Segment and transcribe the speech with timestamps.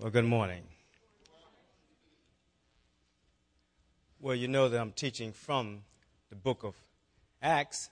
[0.00, 0.62] Well, good morning.
[4.18, 5.82] Well, you know that I'm teaching from
[6.30, 6.74] the book of
[7.42, 7.90] Acts,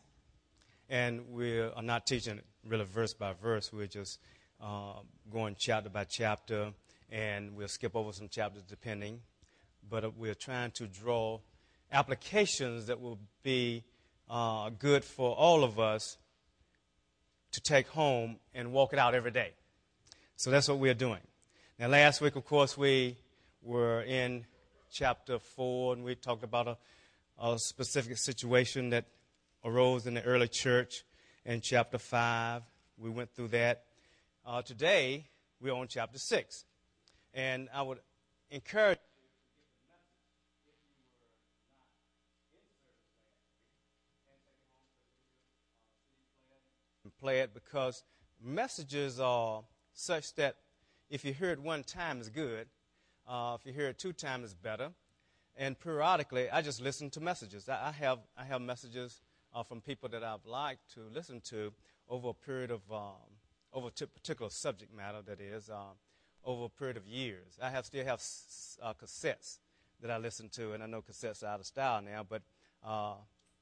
[0.88, 3.74] and we are not teaching really verse by verse.
[3.74, 4.20] We're just
[4.58, 4.94] uh,
[5.30, 6.72] going chapter by chapter,
[7.12, 9.20] and we'll skip over some chapters depending.
[9.86, 11.40] But uh, we're trying to draw
[11.92, 13.84] applications that will be
[14.30, 16.16] uh, good for all of us
[17.52, 19.52] to take home and walk it out every day.
[20.36, 21.20] So that's what we're doing.
[21.80, 23.16] Now, last week, of course, we
[23.62, 24.44] were in
[24.90, 26.76] chapter 4 and we talked about a,
[27.40, 29.04] a specific situation that
[29.64, 31.04] arose in the early church.
[31.44, 32.62] In chapter 5,
[32.96, 33.84] we went through that.
[34.44, 35.28] Uh, today,
[35.60, 36.64] we're on chapter 6.
[37.32, 38.00] And I would
[38.50, 38.98] encourage
[47.04, 48.02] you to play it because
[48.42, 50.56] messages are such that
[51.10, 52.68] if you hear it one time, it's good.
[53.26, 54.90] Uh, if you hear it two times, it's better.
[55.56, 57.68] And periodically, I just listen to messages.
[57.68, 59.20] I, I have, I have messages
[59.54, 61.72] uh, from people that I've liked to listen to
[62.08, 63.36] over a period of, um,
[63.72, 65.94] over a particular subject matter, that is, uh,
[66.44, 67.58] over a period of years.
[67.60, 68.22] I have, still have
[68.82, 69.58] uh, cassettes
[70.00, 72.42] that I listen to, and I know cassettes are out of style now, but
[72.86, 73.14] uh,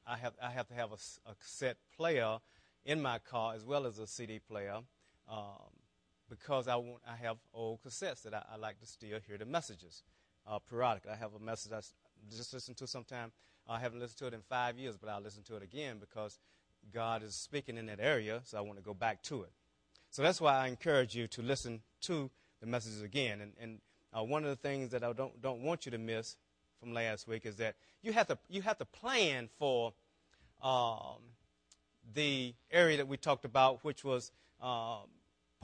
[0.06, 2.38] I, have, I have to have a, a, cassette player
[2.84, 4.81] in my car as well as a CD player.
[5.28, 5.72] Um,
[6.28, 9.46] because I, want, I have old cassettes that I, I like to still hear the
[9.46, 10.02] messages
[10.46, 11.12] uh, periodically.
[11.12, 11.80] I have a message I
[12.34, 13.32] just listen to sometime.
[13.69, 16.38] I haven't listened to it in five years, but I'll listen to it again because
[16.92, 19.50] God is speaking in that area, so I want to go back to it.
[20.10, 23.41] So that's why I encourage you to listen to the messages again.
[23.41, 23.80] And, and
[24.16, 26.36] uh, one of the things that I don't, don't want you to miss
[26.80, 29.92] from last week is that you have to, you have to plan for
[30.62, 31.19] um,
[32.14, 34.30] the area that we talked about, which was
[34.62, 35.08] um,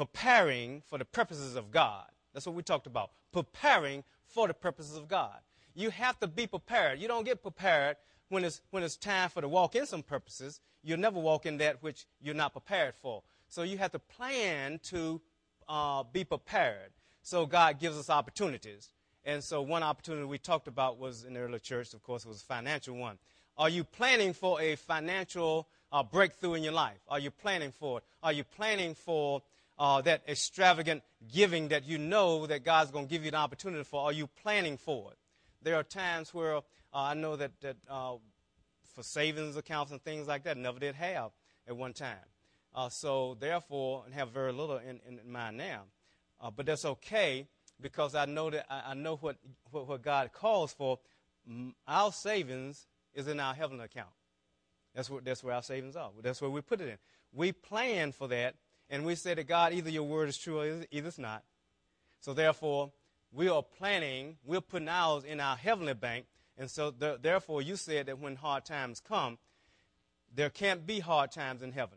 [0.07, 2.07] preparing for the purposes of God.
[2.35, 3.13] That's what we talked about.
[3.33, 5.37] Preparing for the purposes of God.
[5.75, 6.99] You have to be prepared.
[6.99, 7.97] You don't get prepared
[8.29, 10.61] when it's, when it's time for to walk in some purposes.
[10.83, 13.23] You'll never walk in that which you're not prepared for.
[13.49, 15.21] So you have to plan to
[15.69, 16.91] uh, be prepared.
[17.23, 18.91] So God gives us opportunities.
[19.25, 22.29] And so one opportunity we talked about was in the early church, of course, it
[22.29, 23.19] was a financial one.
[23.57, 26.99] Are you planning for a financial uh, breakthrough in your life?
[27.09, 28.05] Are you planning for it?
[28.21, 29.43] Are you planning for
[29.83, 31.03] uh, that extravagant
[31.35, 34.01] giving that you know that God's going to give you an opportunity for?
[34.03, 35.19] Are you planning for it?
[35.61, 36.61] There are times where uh,
[36.95, 38.13] I know that, that uh,
[38.95, 41.33] for savings accounts and things like that, never did have
[41.67, 42.15] at one time.
[42.73, 45.83] Uh, so therefore, and have very little in, in, in mind now.
[46.41, 47.49] Uh, but that's okay
[47.81, 49.37] because I know that I, I know what,
[49.73, 51.01] what, what God calls for.
[51.89, 54.11] Our savings is in our heavenly account.
[54.95, 56.11] That's where, that's where our savings are.
[56.23, 56.99] That's where we put it in.
[57.33, 58.55] We plan for that
[58.93, 61.43] and we say to God, either your word is true or either it's not.
[62.21, 62.93] So therefore,
[63.33, 66.27] we are planning, we're putting ours in our heavenly bank.
[66.59, 69.39] And so th- therefore, you said that when hard times come,
[70.35, 71.97] there can't be hard times in heaven.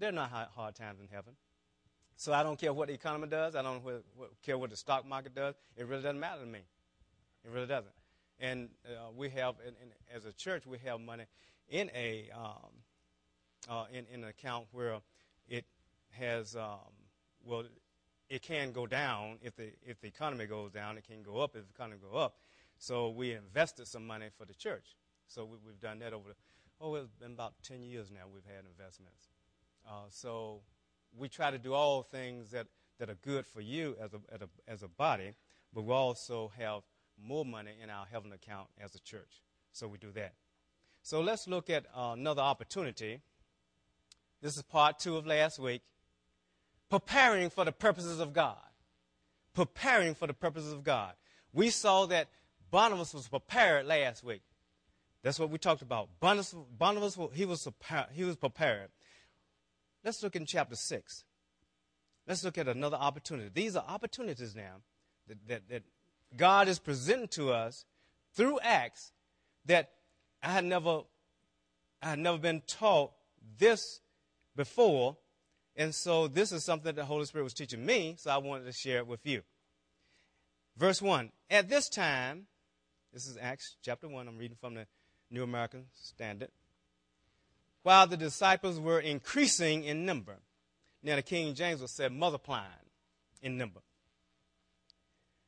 [0.00, 1.34] There are not hard times in heaven.
[2.16, 3.54] So I don't care what the economy does.
[3.54, 3.80] I don't
[4.42, 5.54] care what the stock market does.
[5.76, 6.58] It really doesn't matter to me.
[7.44, 7.94] It really doesn't.
[8.40, 11.24] And uh, we have, in, in, as a church, we have money
[11.68, 12.72] in a um,
[13.68, 15.00] uh, in, in an account where
[16.10, 16.78] has, um,
[17.44, 17.64] well,
[18.28, 20.96] it can go down if the, if the economy goes down.
[20.96, 22.36] It can go up if the economy go up.
[22.78, 24.96] So we invested some money for the church.
[25.26, 26.34] So we, have done that over the,
[26.80, 29.28] oh, it's been about 10 years now we've had investments.
[29.86, 30.60] Uh, so
[31.16, 32.66] we try to do all things that,
[32.98, 35.34] that are good for you as a, as a, as a body,
[35.74, 36.82] but we also have
[37.22, 39.42] more money in our heaven account as a church.
[39.72, 40.34] So we do that.
[41.02, 43.20] So let's look at uh, another opportunity.
[44.40, 45.82] This is part two of last week
[46.90, 48.58] preparing for the purposes of God.
[49.54, 51.14] Preparing for the purposes of God.
[51.52, 52.28] We saw that
[52.70, 54.42] Barnabas was prepared last week.
[55.22, 56.08] That's what we talked about.
[56.20, 57.68] Barnabas, Barnabas he, was,
[58.12, 58.88] he was prepared.
[60.04, 61.24] Let's look in chapter 6.
[62.26, 63.50] Let's look at another opportunity.
[63.52, 64.76] These are opportunities now
[65.26, 65.82] that, that, that
[66.36, 67.84] God is presenting to us
[68.34, 69.12] through Acts
[69.66, 69.90] that
[70.42, 71.02] I had never,
[72.02, 73.12] I had never been taught
[73.58, 74.00] this
[74.56, 75.16] before
[75.80, 78.66] and so this is something that the Holy Spirit was teaching me, so I wanted
[78.66, 79.40] to share it with you.
[80.76, 82.48] Verse 1 At this time,
[83.14, 84.86] this is Acts chapter 1, I'm reading from the
[85.30, 86.50] New American Standard.
[87.82, 90.36] While the disciples were increasing in number,
[91.02, 92.66] now the King James was said multiplying
[93.40, 93.80] in number.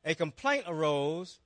[0.03, 1.41] A complaint arose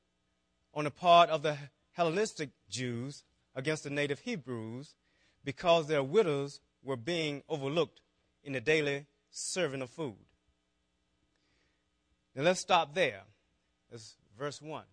[0.73, 1.57] on the part of the
[1.91, 4.95] Hellenistic Jews against the native Hebrews
[5.43, 7.99] because their widows were being overlooked
[8.47, 10.15] in the daily serving of food.
[12.33, 13.23] Now let's stop there.
[13.91, 14.83] That's verse 1.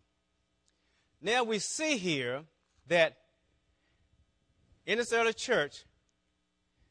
[1.22, 2.42] Now we see here
[2.88, 3.16] that
[4.84, 5.84] in this early church,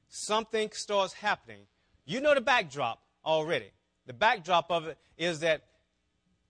[0.08, 1.68] something starts happening.
[2.06, 3.72] You know the backdrop already.
[4.08, 5.64] The backdrop of it is that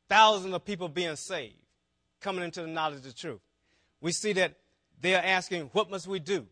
[0.09, 1.55] thousands of people being saved,
[2.21, 3.41] coming into the knowledge of the truth.
[3.99, 4.53] We see that
[5.01, 6.45] they are asking, What must we do?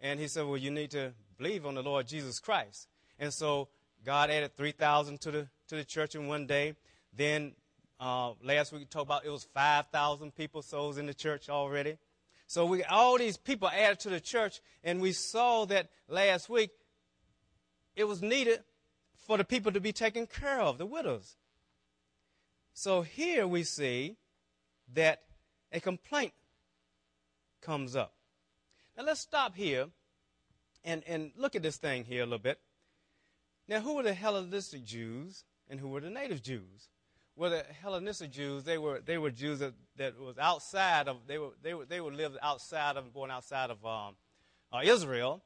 [0.00, 2.88] And he said, Well, you need to believe on the Lord Jesus Christ.
[3.18, 3.68] And so
[4.04, 6.74] God added 3,000 to the, to the church in one day.
[7.12, 7.52] Then
[7.98, 11.98] uh, last week we talked about it was 5,000 people souls in the church already.
[12.46, 16.70] So we all these people added to the church, and we saw that last week
[17.96, 18.62] it was needed
[19.16, 21.36] for the people to be taken care of, the widows.
[22.72, 24.16] So here we see
[24.94, 25.22] that
[25.72, 26.34] a complaint
[27.62, 28.14] comes up.
[28.96, 29.88] Now let's stop here
[30.86, 32.58] and, and look at this thing here a little bit.
[33.68, 36.88] Now, who were the Hellenistic Jews and who were the native Jews?
[37.34, 41.36] Well, the Hellenistic Jews, they were, they were Jews that, that was outside of, they
[41.38, 44.14] were, they were, they were lived outside of, going outside of um,
[44.72, 45.42] uh, Israel.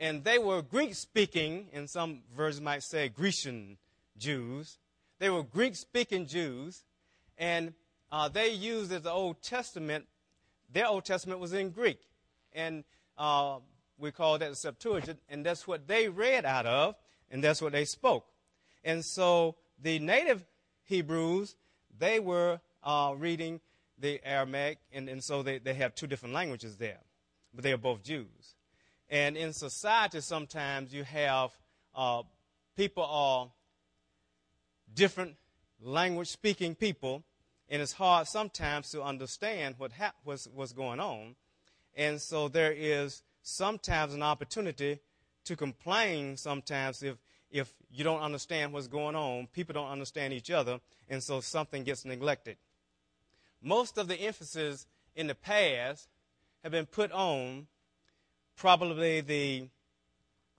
[0.00, 3.76] And they were Greek speaking, and some versions might say Grecian
[4.16, 4.78] Jews.
[5.18, 6.84] They were Greek speaking Jews,
[7.36, 7.74] and
[8.10, 10.06] uh, they used as the Old Testament,
[10.72, 12.00] their Old Testament was in Greek.
[12.52, 12.84] And
[13.16, 13.58] uh,
[13.98, 16.94] we call that the Septuagint, and that's what they read out of,
[17.30, 18.26] and that's what they spoke.
[18.84, 20.44] And so the native
[20.84, 21.56] Hebrews,
[21.98, 23.60] they were uh, reading
[23.98, 27.00] the Aramaic, and, and so they, they have two different languages there,
[27.52, 28.54] but they are both Jews.
[29.10, 31.50] And in society, sometimes you have
[31.94, 32.22] uh,
[32.76, 33.50] people are
[34.94, 35.36] different
[35.82, 37.24] language speaking people,
[37.68, 41.34] and it's hard sometimes to understand what hap- what's, what's going on.
[41.96, 44.98] And so there is sometimes an opportunity
[45.44, 47.16] to complain sometimes if,
[47.50, 49.46] if you don't understand what's going on.
[49.52, 50.78] People don't understand each other,
[51.08, 52.56] and so something gets neglected.
[53.62, 54.86] Most of the emphasis
[55.16, 56.08] in the past
[56.62, 57.66] have been put on
[58.56, 59.68] probably the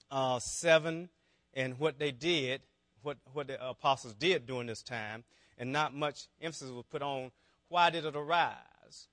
[0.09, 1.09] uh, seven
[1.53, 2.62] and what they did,
[3.03, 5.24] what, what the apostles did during this time,
[5.57, 7.31] and not much emphasis was put on
[7.68, 9.07] why did it arise.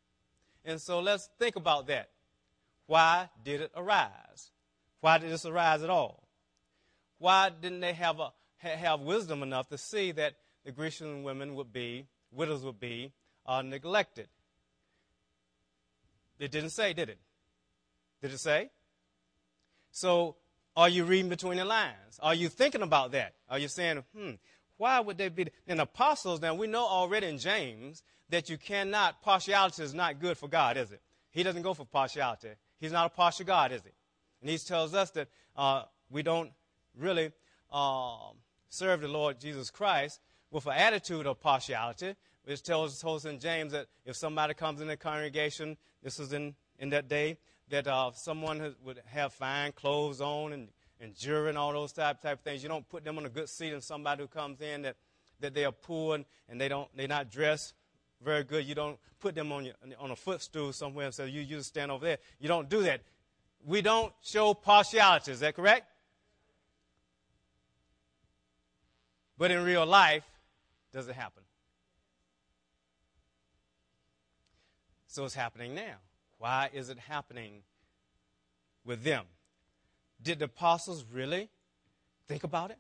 [0.65, 2.09] And so let's think about that.
[2.87, 4.51] Why did it arise?
[5.01, 6.29] Why did this arise at all?
[7.19, 10.35] Why didn't they have, a, have wisdom enough to see that
[10.65, 13.13] the Grecian women would be, widows would be,
[13.47, 14.29] uh, neglected?
[16.39, 17.19] It didn't say, did it?
[18.21, 18.71] Did it say?
[19.91, 20.37] So,
[20.77, 22.21] are you reading between the lines?
[22.21, 23.35] Are you thinking about that?
[23.49, 24.33] Are you saying, hmm,
[24.77, 25.49] why would they be?
[25.67, 30.37] And apostles, now we know already in James that you cannot, partiality is not good
[30.37, 31.01] for God, is it?
[31.31, 32.51] He doesn't go for partiality.
[32.79, 33.91] He's not a partial God, is he?
[34.41, 36.51] And he tells us that uh, we don't
[36.99, 37.33] really
[37.73, 38.37] um,
[38.69, 40.21] serve the Lord Jesus Christ
[40.51, 42.15] with an attitude of partiality.
[42.45, 46.55] Which tells, us in James that if somebody comes in the congregation, this is in,
[46.79, 47.39] in that day,
[47.71, 50.69] that uh, someone has, would have fine clothes on and,
[51.01, 52.63] and jewelry and all those type, type of things.
[52.63, 54.95] You don't put them on a good seat and somebody who comes in that,
[55.41, 57.75] that they are poor and, and they don't, they're not dressed
[58.23, 58.65] very good.
[58.65, 61.69] You don't put them on, your, on a footstool somewhere and say, you, you just
[61.69, 62.19] stand over there.
[62.39, 63.03] You don't do that.
[63.65, 65.33] We don't show partiality.
[65.33, 65.87] Is that correct?
[69.39, 70.25] But in real life,
[70.93, 71.43] does it happen?
[75.07, 75.97] So it's happening now.
[76.39, 77.63] Why is it happening
[78.85, 79.25] with them?
[80.23, 81.49] Did the apostles really
[82.29, 82.79] think about it?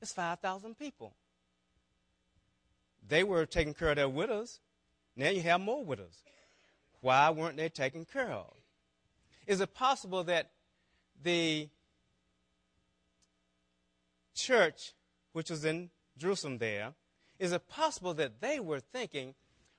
[0.00, 1.14] It's 5,000 people.
[3.06, 4.60] They were taking care of their widows.
[5.16, 6.22] Now you have more widows.
[7.00, 8.54] Why weren't they taken care of?
[9.46, 10.50] Is it possible that
[11.22, 11.68] the
[14.34, 14.94] church,
[15.32, 16.94] which was in Jerusalem there,
[17.38, 19.34] is it possible that they were thinking,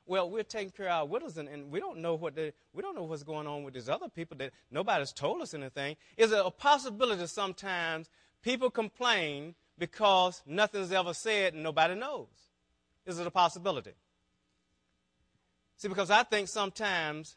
[0.05, 2.81] well, we're taking care of our widows and, and we don't know what they, we
[2.83, 5.95] don't know what's going on with these other people that nobody's told us anything.
[6.15, 8.09] Is it a possibility sometimes
[8.43, 12.44] people complain because nothing's ever said and nobody knows?
[13.05, 13.93] Is it a possibility?
[15.77, 17.35] See, because I think sometimes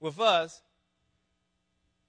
[0.00, 0.62] with us,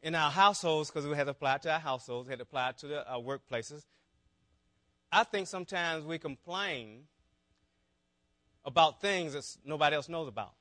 [0.01, 2.87] in our households, because we had to apply to our households, had to apply to
[2.87, 3.85] the, our workplaces,
[5.11, 7.03] I think sometimes we complain
[8.65, 10.53] about things that nobody else knows about.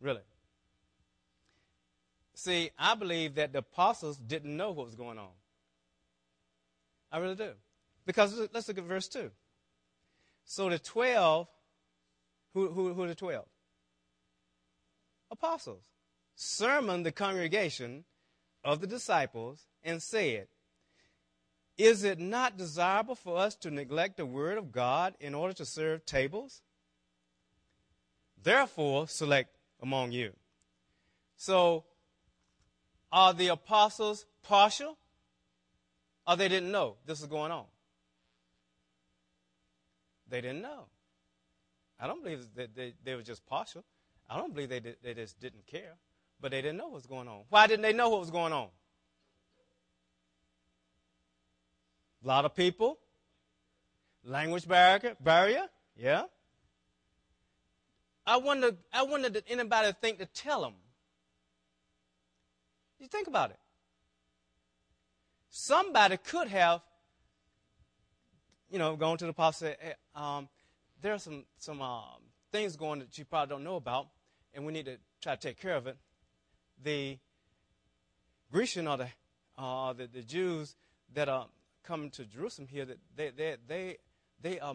[0.00, 0.20] Really.
[2.34, 5.30] See, I believe that the apostles didn't know what was going on.
[7.12, 7.50] I really do.
[8.06, 9.30] Because let's look at verse 2.
[10.50, 11.46] So the 12,
[12.54, 13.44] who, who, who are the 12?
[15.30, 15.84] Apostles.
[16.34, 18.04] Sermon the congregation
[18.64, 20.48] of the disciples and said,
[21.78, 25.64] Is it not desirable for us to neglect the word of God in order to
[25.64, 26.62] serve tables?
[28.42, 30.32] Therefore, select among you.
[31.36, 31.84] So,
[33.12, 34.98] are the apostles partial?
[36.26, 37.66] Or they didn't know this was going on?
[40.30, 40.86] They didn't know.
[41.98, 43.84] I don't believe that they, they were just partial.
[44.28, 45.94] I don't believe they, did, they just didn't care.
[46.40, 47.42] But they didn't know what was going on.
[47.50, 48.68] Why didn't they know what was going on?
[52.24, 52.98] A lot of people.
[54.24, 56.24] Language barrier, barrier, yeah.
[58.26, 60.74] I wonder, I wonder did anybody think to tell them?
[62.98, 63.58] You think about it.
[65.48, 66.82] Somebody could have,
[68.70, 70.48] you know, going to the apostle said, hey, um,
[71.02, 72.22] there are some, some um,
[72.52, 74.08] things going that you probably don't know about,
[74.54, 75.96] and we need to try to take care of it.
[76.82, 77.18] The
[78.50, 79.08] Grecian or the,
[79.58, 80.76] uh, the, the Jews
[81.14, 81.46] that are
[81.82, 83.96] coming to Jerusalem here, that they, they, they,
[84.40, 84.74] they are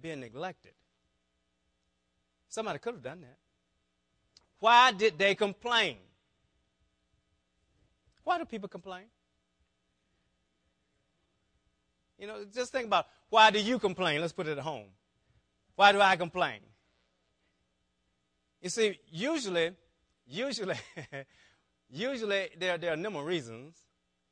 [0.00, 0.72] being neglected.
[2.48, 3.38] Somebody could have done that.
[4.60, 5.96] Why did they complain?
[8.22, 9.04] Why do people complain?
[12.18, 14.20] You know, just think about why do you complain?
[14.20, 14.86] Let's put it at home.
[15.74, 16.60] Why do I complain?
[18.62, 19.72] You see, usually,
[20.26, 20.76] usually,
[21.90, 23.76] usually there, there are of reasons.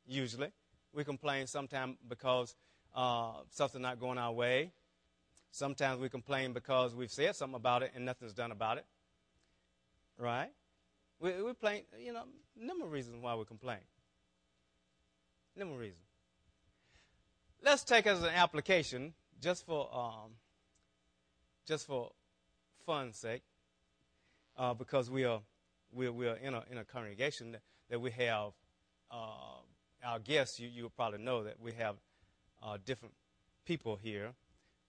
[0.06, 0.48] Usually,
[0.92, 2.54] we complain sometimes because
[2.94, 4.72] uh, something's not going our way.
[5.50, 8.86] Sometimes we complain because we've said something about it and nothing's done about it.
[10.16, 10.50] Right?
[11.20, 12.22] We, we complain, you know,
[12.56, 13.78] number of reasons why we complain.
[15.56, 16.11] Number of reasons.
[17.64, 20.32] Let's take as an application, just for um,
[21.64, 22.10] just for
[22.84, 23.42] fun's sake,
[24.58, 25.40] uh, because we are
[25.92, 28.50] we are, we are in a in a congregation that, that we have
[29.12, 29.60] uh,
[30.04, 30.58] our guests.
[30.58, 31.94] You you probably know that we have
[32.64, 33.14] uh, different
[33.64, 34.32] people here.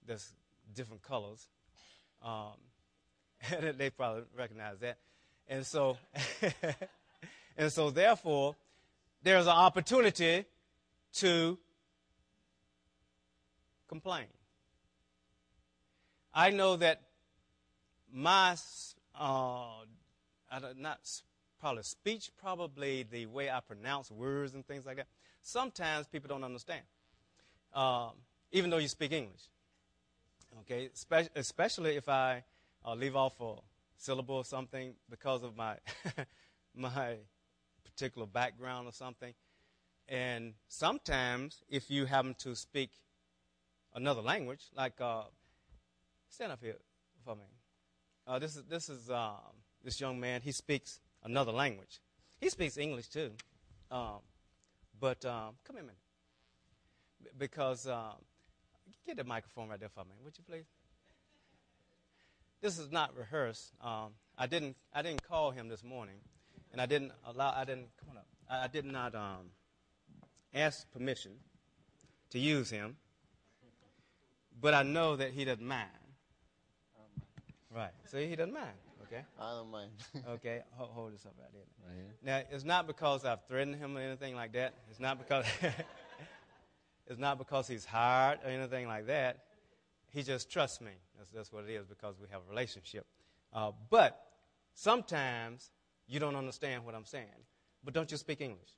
[0.08, 0.34] There's
[0.74, 1.48] different colors.
[2.24, 2.54] Um,
[3.78, 4.98] they probably recognize that,
[5.48, 5.98] and so
[7.56, 8.56] and so therefore,
[9.22, 10.46] there's an opportunity
[11.18, 11.60] to
[13.88, 14.26] complain.
[16.34, 17.02] I know that
[18.12, 18.56] my,
[19.20, 19.84] uh,
[20.78, 21.00] not
[21.60, 25.08] probably speech, probably the way I pronounce words and things like that,
[25.42, 26.82] sometimes people don't understand,
[27.74, 28.12] um,
[28.52, 29.42] even though you speak English.
[30.62, 32.44] Okay, Spe- especially if I
[32.86, 33.56] uh, leave off a
[33.98, 35.76] syllable or something because of my
[36.76, 37.16] my
[37.84, 39.34] particular background or something.
[40.08, 42.92] And sometimes, if you happen to speak
[43.96, 45.24] another language, like uh,
[46.30, 46.78] stand up here
[47.26, 47.46] for me.
[48.26, 49.38] Uh, this is this is um,
[49.84, 50.42] this young man.
[50.42, 52.00] He speaks another language.
[52.40, 53.32] He speaks English too,
[53.92, 54.20] um,
[55.00, 55.98] but um, come here a minute.
[57.24, 58.16] B- because um,
[59.06, 60.66] get the microphone right there for me, would you please?
[62.62, 63.74] This is not rehearsed.
[63.82, 66.16] Um, I didn't I didn't call him this morning,
[66.72, 67.54] and I didn't allow.
[67.56, 68.28] I didn't come on up.
[68.50, 69.52] I, I did not um,
[70.54, 71.34] ask permission
[72.30, 72.96] to use him
[74.60, 75.90] but I know that he doesn't mind.
[77.74, 77.92] Right.
[78.06, 78.78] So he doesn't mind.
[79.04, 79.24] Okay.
[79.40, 79.92] I don't mind.
[80.30, 80.62] okay.
[80.72, 81.88] Hold, hold, this up right there.
[81.88, 82.14] Right here.
[82.24, 84.74] Now it's not because I've threatened him or anything like that.
[84.90, 85.46] It's not because
[87.08, 89.46] it's not because he's hired or anything like that.
[90.12, 90.92] He just trusts me.
[91.18, 93.06] That's, that's what it is because we have a relationship.
[93.52, 94.20] Uh, but
[94.74, 95.72] sometimes
[96.08, 97.28] you don't understand what I'm saying.
[97.84, 98.70] But don't you speak English?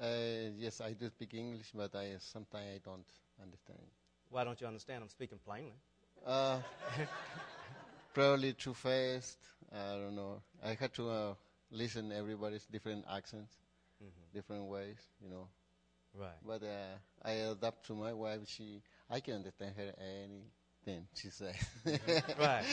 [0.00, 3.06] Uh, yes, I do speak English, but I sometimes I don't
[3.40, 3.78] understand.
[4.30, 5.02] Why don't you understand?
[5.02, 5.74] I'm speaking plainly.
[6.26, 6.58] Uh,
[8.14, 9.38] probably too fast.
[9.72, 10.42] I don't know.
[10.64, 11.34] I had to uh,
[11.70, 13.54] listen everybody's different accents,
[14.02, 14.32] Mm-hmm.
[14.32, 15.48] different ways, you know.
[16.14, 16.38] Right.
[16.46, 18.40] But uh, I adapt to my wife.
[18.46, 18.80] She,
[19.10, 21.56] I can understand her anything she says.
[22.38, 22.64] Right.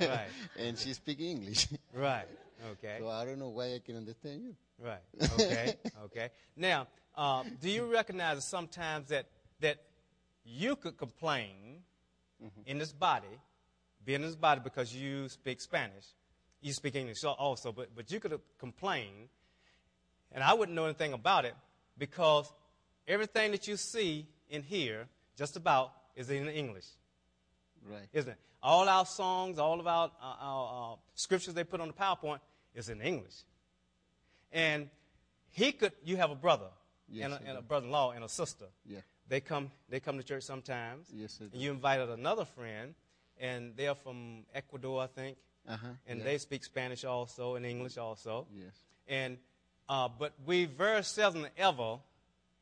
[0.00, 0.28] Right.
[0.58, 1.68] and she speaks English.
[1.94, 2.26] Right.
[2.72, 2.98] Okay.
[3.00, 4.54] So I don't know why I can understand you.
[4.78, 5.00] Right.
[5.38, 5.76] Okay.
[6.04, 6.28] okay.
[6.56, 9.26] Now, um, do you recognize sometimes that
[9.60, 9.78] that
[10.46, 11.82] you could complain
[12.66, 13.26] in this body,
[14.04, 16.04] be in this body because you speak Spanish,
[16.60, 19.28] you speak English also, but but you could complain,
[20.32, 21.54] and I wouldn't know anything about it
[21.98, 22.52] because
[23.08, 26.86] everything that you see in here, just about, is in English,
[27.84, 28.08] Right.
[28.12, 28.38] isn't it?
[28.62, 32.40] All our songs, all of our, uh, our uh, scriptures they put on the PowerPoint
[32.74, 33.34] is in English.
[34.52, 34.88] And
[35.50, 36.68] he could, you have a brother
[37.08, 38.66] Yes, and, a, and a brother-in-law and a sister.
[38.84, 39.00] Yeah.
[39.28, 41.08] They come, they come to church sometimes.
[41.12, 41.40] Yes.
[41.40, 42.94] And you invited another friend,
[43.40, 45.36] and they're from Ecuador, I think.
[45.68, 45.86] Uh-huh.
[46.06, 46.24] And yeah.
[46.24, 48.46] they speak Spanish also and English also.
[48.54, 48.72] Yes.
[49.08, 49.38] And
[49.88, 51.98] uh, but we very seldom ever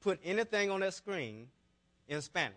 [0.01, 1.49] put anything on that screen
[2.09, 2.55] in Spanish.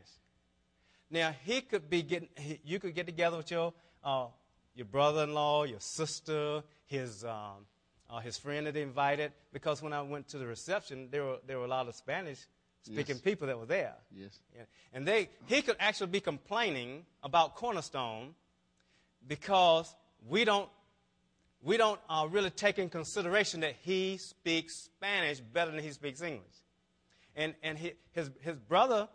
[1.09, 3.73] Now, he could be getting, he, you could get together with your,
[4.03, 4.27] uh,
[4.75, 7.65] your brother in law, your sister, his, um,
[8.09, 11.37] uh, his friend that he invited, because when I went to the reception, there were,
[11.47, 12.39] there were a lot of Spanish
[12.83, 13.21] speaking Yes.
[13.21, 13.93] people that were there.
[14.15, 14.39] Yes.
[14.93, 18.33] And they, he could actually be complaining about Cornerstone
[19.27, 19.93] because
[20.27, 20.69] we don't,
[21.61, 26.21] we don't uh, really take in consideration that he speaks Spanish better than he speaks
[26.21, 26.45] English.
[27.35, 29.07] And, and he, his, his brother,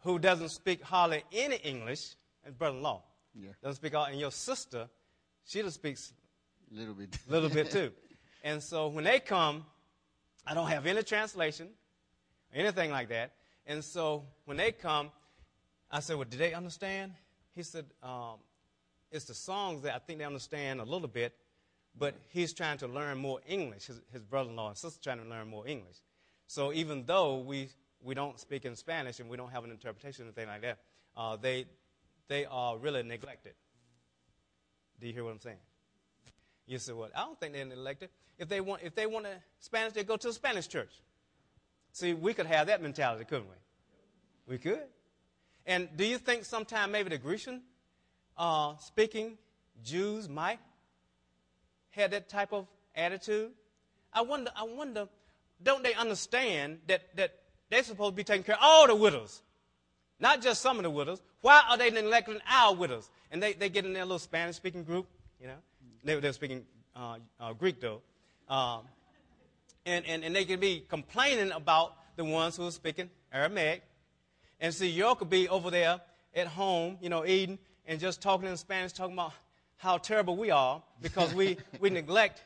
[0.00, 3.02] who doesn't speak hardly any English, his brother-in-law,
[3.34, 3.50] Yeah.
[3.62, 4.88] doesn't speak all, and your sister,
[5.44, 6.12] she just speaks
[6.72, 7.16] A little bit.
[7.28, 7.92] a little bit too.
[8.42, 9.64] And so when they come,
[10.46, 11.68] I don't have any translation,
[12.52, 13.32] anything like that.
[13.66, 15.10] And so when they come,
[15.90, 17.12] I said, Well, do they understand?
[17.54, 18.36] He said, um,
[19.10, 21.34] It's the songs that I think they understand a little bit,
[21.96, 23.86] but he's trying to learn more English.
[23.86, 25.96] His, his brother in law and sister trying to learn more English.
[26.46, 27.68] So even though we,
[28.02, 30.78] we don't speak in Spanish and we don't have an interpretation or anything like that,
[31.16, 31.66] uh, they,
[32.28, 33.52] they are really neglected.
[35.00, 35.58] Do you hear what I'm saying?
[36.66, 38.10] You say, well, I don't think they're elected.
[38.38, 41.02] If they want, if they want a Spanish, they go to a Spanish church.
[41.98, 44.54] See, we could have that mentality, couldn't we?
[44.54, 44.84] We could.
[45.66, 47.60] And do you think sometime maybe the Grecian
[48.36, 49.36] uh, speaking
[49.82, 50.60] Jews might
[51.90, 53.50] have that type of attitude?
[54.12, 55.08] I wonder, I wonder,
[55.60, 57.32] don't they understand that, that
[57.68, 59.42] they're supposed to be taking care of all the widows?
[60.20, 61.20] Not just some of the widows.
[61.40, 63.10] Why are they neglecting our widows?
[63.32, 65.08] And they, they get in their little Spanish speaking group,
[65.40, 65.58] you know.
[66.04, 66.64] They, they're speaking
[66.94, 68.02] uh, uh, Greek, though.
[68.48, 68.82] Um,
[69.88, 73.82] and, and, and they could be complaining about the ones who are speaking Aramaic.
[74.60, 76.00] And see, you could be over there
[76.34, 79.32] at home, you know, eating and just talking in Spanish, talking about
[79.76, 82.42] how terrible we are because we, we neglect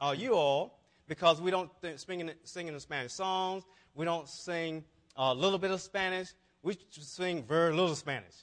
[0.00, 0.78] uh, you all
[1.08, 3.64] because we don't th- sing, sing in the Spanish songs.
[3.94, 4.84] We don't sing
[5.16, 6.28] a little bit of Spanish.
[6.62, 8.34] We sing very little Spanish.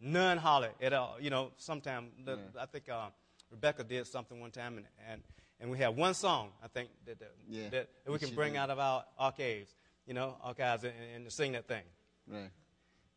[0.00, 1.16] None hardly at all.
[1.20, 3.08] You know, sometime, the, I think uh,
[3.50, 5.22] Rebecca did something one time, and, and,
[5.60, 8.58] and we have one song, I think, that, that, Yeah, that we can bring did.
[8.58, 9.74] out of our archives,
[10.06, 11.82] you know, archives, and, and sing that thing,
[12.26, 12.50] Right.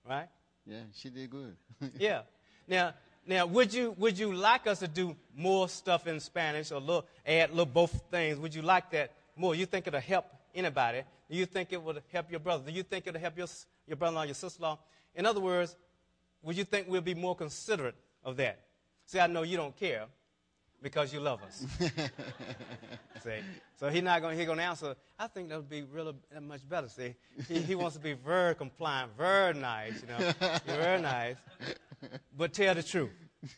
[0.07, 0.27] right?
[0.65, 1.55] Yeah, she did good.
[1.99, 2.21] yeah.
[2.67, 2.93] Now,
[3.25, 7.05] now, would you would you like us to do more stuff in Spanish or little,
[7.25, 8.39] add little both things?
[8.39, 9.53] Would you like that more?
[9.53, 10.25] You think it'll help
[10.55, 11.03] anybody?
[11.29, 12.63] Do you think it would help your brother?
[12.65, 13.47] Do you think it'll help your
[13.87, 14.79] your brother-in-law, your sister-in-law?
[15.15, 15.75] In other words,
[16.41, 18.59] would you think we'll be more considerate of that?
[19.05, 20.05] See, I know you don't care
[20.81, 21.65] because you love us.
[23.23, 23.39] See,
[23.79, 24.37] so he's not going.
[24.37, 24.95] He's going to answer.
[25.19, 26.87] I think that would be really much better.
[26.89, 27.13] See,
[27.47, 30.01] he, he wants to be very compliant, very nice.
[30.01, 30.31] You know,
[30.65, 31.35] very nice,
[32.35, 33.11] but tell the truth.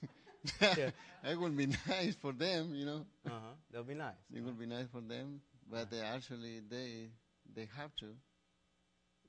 [0.61, 0.89] Yeah.
[1.23, 3.05] it would be nice for them, you know.
[3.25, 3.37] Uh huh.
[3.71, 4.15] That'll be nice.
[4.35, 5.39] It would be nice for them,
[5.71, 7.07] but they actually they
[7.55, 8.07] they have to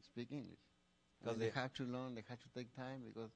[0.02, 0.58] speak English.
[1.22, 2.16] I 'Cause mean, they they- have to learn.
[2.16, 3.30] They have to take time because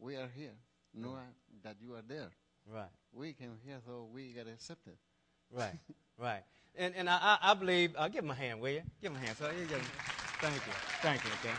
[0.00, 0.54] we are here.
[0.92, 1.16] Know
[1.62, 2.30] that you are there.
[2.72, 2.88] Right.
[3.12, 4.94] We came here, so we got accepted.
[5.50, 5.74] Right.
[6.18, 6.42] right.
[6.76, 7.94] And and I I, believe.
[7.96, 8.82] Uh, give him a hand, will you?
[9.02, 9.36] Give him a hand.
[9.36, 9.86] So you give him,
[10.40, 10.72] thank you.
[11.02, 11.30] Thank you.
[11.42, 11.54] Okay.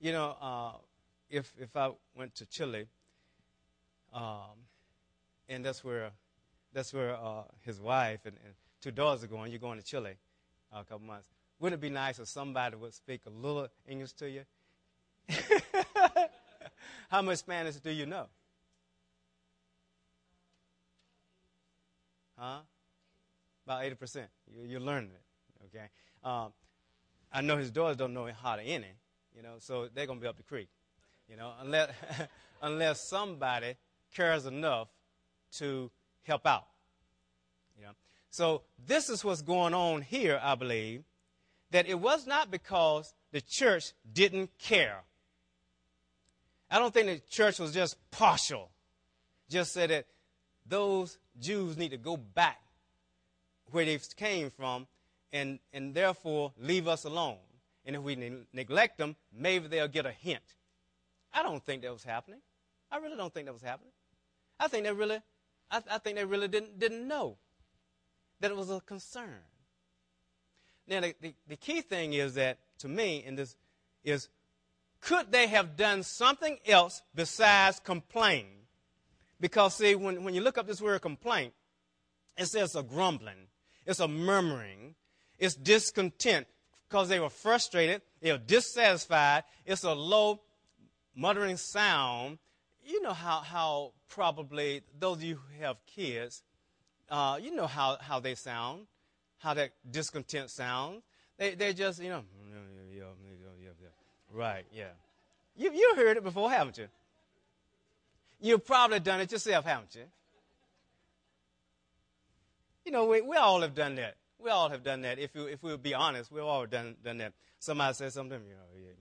[0.00, 0.72] You know, uh,
[1.30, 2.86] if if I went to Chile,
[4.12, 4.66] um,
[5.48, 6.10] and that's where
[6.74, 9.50] that's where uh, his wife and, and two daughters are going.
[9.50, 10.12] You're going to Chile
[10.74, 11.28] uh, a couple months.
[11.58, 14.42] Wouldn't it be nice if somebody would speak a little English to you?
[17.10, 18.26] How much Spanish do you know?
[22.36, 22.60] Huh?
[23.66, 24.26] About 80%.
[24.54, 25.86] You, you're learning it, okay?
[26.22, 26.52] Um,
[27.32, 28.92] I know his daughters don't know hardly any,
[29.36, 30.68] you know, so they're going to be up the creek,
[31.28, 31.90] you know, unless,
[32.62, 33.74] unless somebody
[34.14, 34.88] cares enough
[35.58, 35.90] to
[36.22, 36.66] help out,
[37.76, 37.92] you know.
[38.30, 41.02] So this is what's going on here, I believe,
[41.70, 45.02] that it was not because the church didn't care.
[46.70, 48.70] I don't think the church was just partial,
[49.48, 50.06] just said that
[50.66, 52.60] those Jews need to go back
[53.70, 54.86] where they came from
[55.32, 57.38] and, and therefore leave us alone.
[57.84, 60.42] And if we ne- neglect them, maybe they'll get a hint.
[61.32, 62.40] I don't think that was happening.
[62.90, 63.92] I really don't think that was happening.
[64.60, 65.20] I think they really,
[65.70, 67.36] I, I think they really didn't, didn't know
[68.40, 69.40] that it was a concern.
[70.86, 73.56] Now, the, the, the key thing is that, to me, in this,
[74.04, 74.28] is
[75.00, 78.46] could they have done something else besides complain?
[79.40, 81.54] Because, see, when, when you look up this word complaint,
[82.36, 83.48] it says a grumbling,
[83.86, 84.94] it's a murmuring,
[85.38, 86.46] it's discontent
[86.88, 90.40] because they were frustrated, they were dissatisfied, it's a low
[91.14, 92.38] muttering sound.
[92.84, 96.42] You know how, how probably those of you who have kids,
[97.10, 98.86] uh, you know how, how they sound,
[99.38, 101.02] how that discontent sounds.
[101.38, 102.22] They, they just, you know,
[104.32, 104.90] right, yeah.
[105.56, 106.88] You, you heard it before, haven't you?
[108.40, 110.04] You've probably done it yourself, haven't you?
[112.84, 114.16] You know, we, we all have done that.
[114.38, 115.18] We all have done that.
[115.18, 117.32] If, you, if we'll be honest, we've all done, done that.
[117.58, 118.92] Somebody says something, you know, yeah,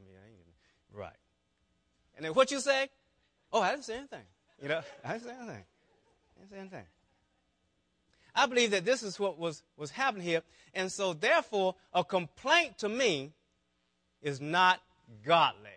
[0.92, 1.14] right.
[2.16, 2.90] And then what you say?
[3.54, 4.24] Oh, I didn't say anything.
[4.62, 5.64] You know, I didn't say anything.
[5.64, 6.86] I didn't say anything.
[8.36, 10.42] I believe that this is what was, was happening here.
[10.74, 13.32] And so, therefore, a complaint to me
[14.22, 14.80] is not
[15.26, 15.70] godly.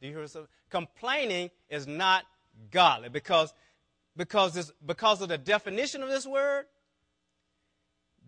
[0.00, 0.48] Do you hear something?
[0.70, 2.24] Complaining is not
[2.70, 3.52] godly because,
[4.16, 6.66] because, this, because of the definition of this word,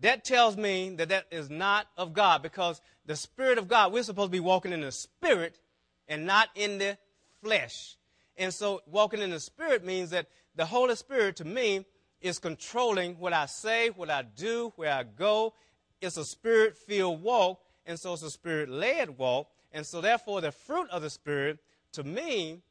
[0.01, 4.03] that tells me that that is not of God because the Spirit of God, we're
[4.03, 5.59] supposed to be walking in the Spirit
[6.07, 6.97] and not in the
[7.43, 7.97] flesh.
[8.37, 11.85] And so walking in the Spirit means that the Holy Spirit to me
[12.21, 15.53] is controlling what I say, what I do, where I go.
[16.01, 19.47] It's a spirit filled walk, and so it's a spirit led walk.
[19.71, 21.59] And so, therefore, the fruit of the Spirit
[21.93, 22.61] to me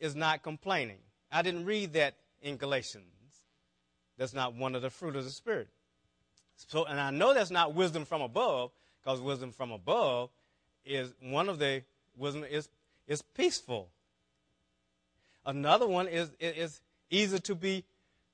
[0.00, 0.98] is not complaining.
[1.30, 3.04] I didn't read that in Galatians.
[4.18, 5.68] That's not one of the fruit of the Spirit.
[6.56, 10.30] So, and I know that's not wisdom from above, because wisdom from above
[10.84, 11.82] is one of the
[12.16, 12.68] wisdom is,
[13.06, 13.90] is peaceful.
[15.44, 17.84] Another one is, is easy to be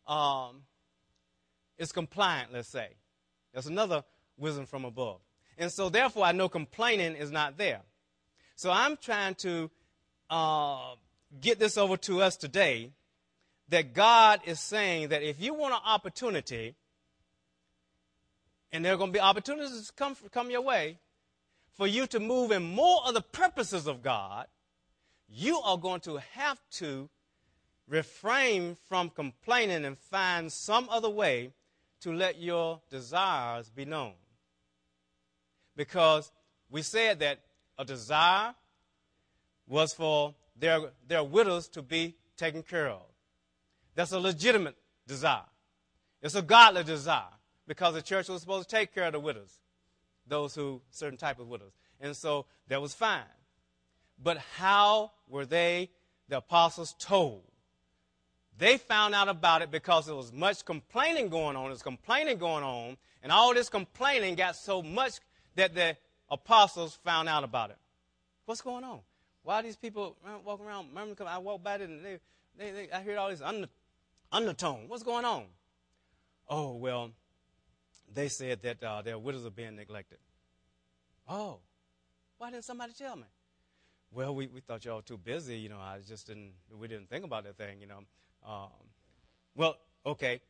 [0.06, 0.62] um,
[1.78, 2.88] is compliant, let's say.
[3.54, 4.04] That's another
[4.37, 5.20] wisdom from above.
[5.59, 7.81] And so, therefore, I know complaining is not there.
[8.57, 9.71] So, I'm trying to
[10.31, 10.94] uh,
[11.40, 12.92] get this over to us today
[13.68, 16.75] that God is saying that if you want an opportunity,
[18.73, 20.99] and there are going to be opportunities come, come your way,
[21.77, 24.47] for you to move in more of the purposes of God,
[25.29, 27.09] you are going to have to
[27.87, 31.53] refrain from complaining and find some other way
[32.01, 34.14] to let your desires be known.
[35.78, 36.32] Because
[36.68, 37.38] we said that
[37.78, 38.52] a desire
[39.68, 43.02] was for their, their widows to be taken care of.
[43.94, 44.74] That's a legitimate
[45.06, 45.46] desire.
[46.20, 47.32] It's a godly desire
[47.68, 49.60] because the church was supposed to take care of the widows,
[50.26, 51.70] those who, certain type of widows.
[52.00, 53.22] And so that was fine.
[54.20, 55.90] But how were they,
[56.28, 57.44] the apostles, told?
[58.58, 61.66] They found out about it because there was much complaining going on.
[61.66, 65.20] There's complaining going on, and all this complaining got so much
[65.59, 65.97] that the
[66.31, 67.79] apostles found out about it.
[68.47, 69.01] What's going on?
[69.42, 70.88] Why are these people walking around?
[71.27, 72.18] I walk by it and they,
[72.57, 73.68] they, they, I hear all this under,
[74.33, 74.85] undertone.
[74.88, 75.44] What's going on?
[76.49, 77.11] Oh, well,
[78.12, 80.18] they said that uh, their widows are being neglected.
[81.29, 81.59] Oh,
[82.38, 83.25] why didn't somebody tell me?
[84.12, 85.59] Well, we, we thought y'all were too busy.
[85.59, 88.01] You know, I just didn't, we didn't think about that thing, you know.
[88.47, 88.71] Um,
[89.55, 90.40] well, okay.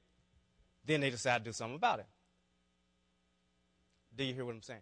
[0.85, 2.07] Then they decide to do something about it.
[4.15, 4.81] Do you hear what I'm saying?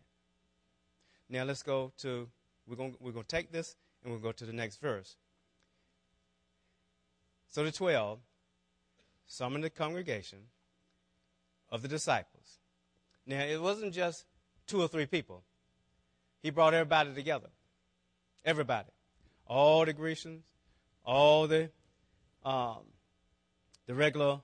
[1.29, 2.29] Now let's go to,
[2.67, 5.17] we're going we're going to take this and we'll go to the next verse.
[7.49, 8.19] So the 12
[9.27, 10.39] summoned the congregation
[11.71, 12.61] of the disciples.
[13.27, 14.25] Now, it wasn't just
[14.67, 15.43] two or three people.
[16.43, 17.49] He brought everybody together.
[18.45, 18.91] Everybody.
[19.47, 20.45] All the Grecians,
[21.05, 21.71] all the
[22.45, 22.85] um,
[23.87, 24.41] the regular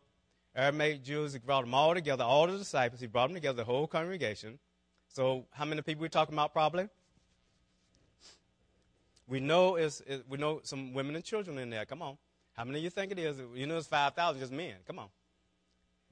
[0.57, 1.33] Aramaic Jews.
[1.33, 3.01] He brought them all together, all the disciples.
[3.01, 4.59] He brought them together, the whole congregation.
[5.13, 6.53] So, how many people we talking about?
[6.53, 6.89] Probably.
[9.29, 11.85] We know is we know some women and children in there.
[11.85, 12.19] Come on,
[12.55, 13.39] how many you think it is?
[13.55, 14.75] You know, it's five thousand, just men.
[14.87, 15.09] Come on.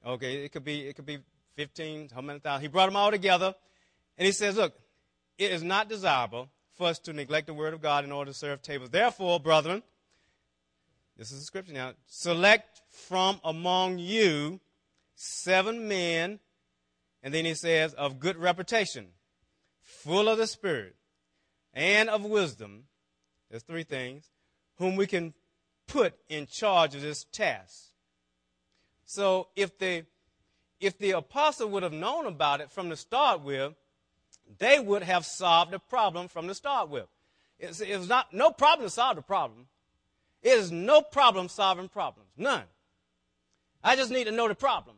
[0.05, 1.19] Okay, it could be it could be
[1.55, 2.61] fifteen, how many thousand?
[2.61, 3.53] He brought them all together,
[4.17, 4.73] and he says, "Look,
[5.37, 8.37] it is not desirable for us to neglect the word of God in order to
[8.37, 8.89] serve tables.
[8.89, 9.83] Therefore, brethren,
[11.17, 11.93] this is the scripture now.
[12.07, 14.59] Select from among you
[15.15, 16.39] seven men,
[17.23, 19.07] and then he says, of good reputation,
[19.81, 20.95] full of the Spirit
[21.73, 22.83] and of wisdom.
[23.49, 24.29] There's three things,
[24.77, 25.33] whom we can
[25.87, 27.89] put in charge of this task.
[29.05, 30.05] So if the
[30.79, 33.73] if the apostle would have known about it from the start with,
[34.57, 37.05] they would have solved the problem from the start with.
[37.59, 39.67] It's, not no problem to solve the problem.
[40.41, 42.29] It is no problem solving problems.
[42.35, 42.63] None.
[43.83, 44.95] I just need to know the problem.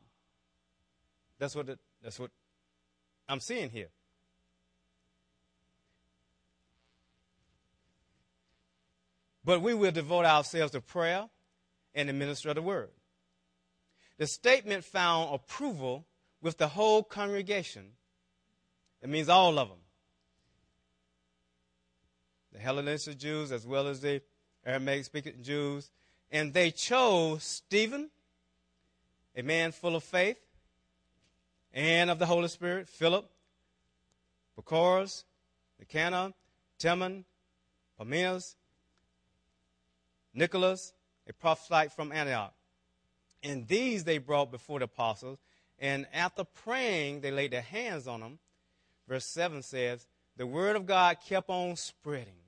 [1.37, 2.31] That's what, it, that's what
[3.27, 3.89] I'm seeing here.
[9.45, 11.29] But we will devote ourselves to prayer
[11.93, 12.89] and the ministry of the word.
[14.17, 16.05] The statement found approval
[16.41, 17.91] with the whole congregation.
[19.01, 19.77] It means all of them.
[22.51, 24.21] The Hellenistic Jews as well as the
[24.65, 25.89] Aramaic speaking Jews,
[26.31, 28.09] and they chose Stephen,
[29.35, 30.39] a man full of faith,
[31.73, 33.29] and of the Holy Spirit, Philip,
[34.55, 35.23] Prochorus,
[35.79, 36.33] Nicanor,
[36.77, 37.25] Timon,
[37.99, 38.55] Parmenas,
[40.33, 40.93] Nicholas,
[41.27, 42.53] a prophet from Antioch.
[43.41, 45.39] And these they brought before the apostles,
[45.79, 48.39] and after praying, they laid their hands on them.
[49.07, 50.07] Verse 7 says,
[50.37, 52.41] The word of God kept on spreading,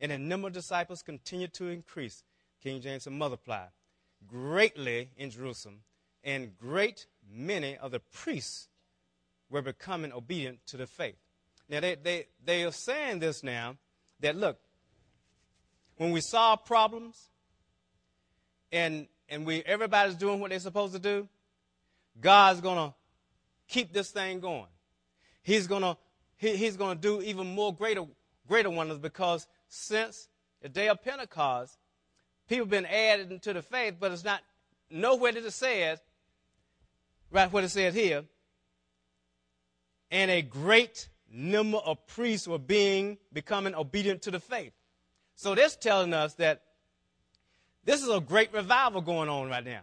[0.00, 2.24] and the number of disciples continued to increase.
[2.62, 3.66] King James and multiply
[4.26, 5.80] greatly in Jerusalem,
[6.22, 8.68] and great many of the priests
[9.50, 11.16] were becoming obedient to the faith.
[11.68, 13.76] Now, they, they, they are saying this now
[14.20, 14.58] that look,
[15.96, 17.30] when we solve problems
[18.72, 21.28] and, and we, everybody's doing what they're supposed to do,
[22.20, 22.94] God's going to
[23.68, 24.66] keep this thing going.
[25.42, 25.96] He's going to
[26.36, 28.04] he, he's going to do even more greater,
[28.46, 30.28] greater wonders because since
[30.62, 31.78] the day of Pentecost,
[32.48, 34.40] people have been added into the faith, but it's not
[34.90, 36.00] nowhere that it says,
[37.34, 38.24] right what it says here,
[40.10, 44.72] and a great number of priests were being becoming obedient to the faith.
[45.34, 46.62] So that's telling us that
[47.84, 49.80] this is a great revival going on right now.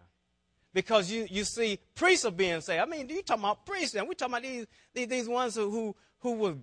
[0.73, 2.81] Because you, you see priests are being saved.
[2.81, 5.69] I mean, you talking about priests and we talking about these, these, these ones who,
[5.69, 6.55] who, who were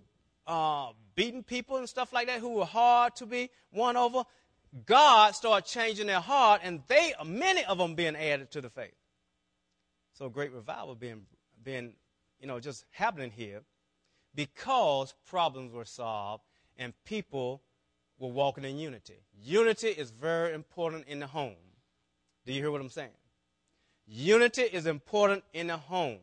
[0.46, 4.24] uh, beating people and stuff like that, who were hard to be won over.
[4.86, 8.92] God started changing their heart, and they many of them being added to the faith.
[10.18, 11.26] So great revival being
[11.62, 11.92] being
[12.40, 13.60] you know just happening here
[14.34, 16.42] because problems were solved
[16.76, 17.62] and people
[18.18, 19.20] were walking in unity.
[19.40, 21.54] Unity is very important in the home.
[22.44, 23.14] Do you hear what I'm saying?
[24.08, 26.18] Unity is important in the home.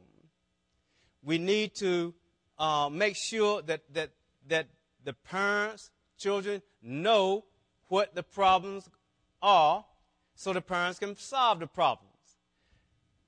[1.24, 2.14] We need to
[2.60, 4.10] uh, make sure that, that,
[4.50, 4.68] that
[5.06, 7.46] the parents, children know
[7.88, 8.90] what the problems
[9.42, 9.86] are
[10.36, 12.15] so the parents can solve the problems.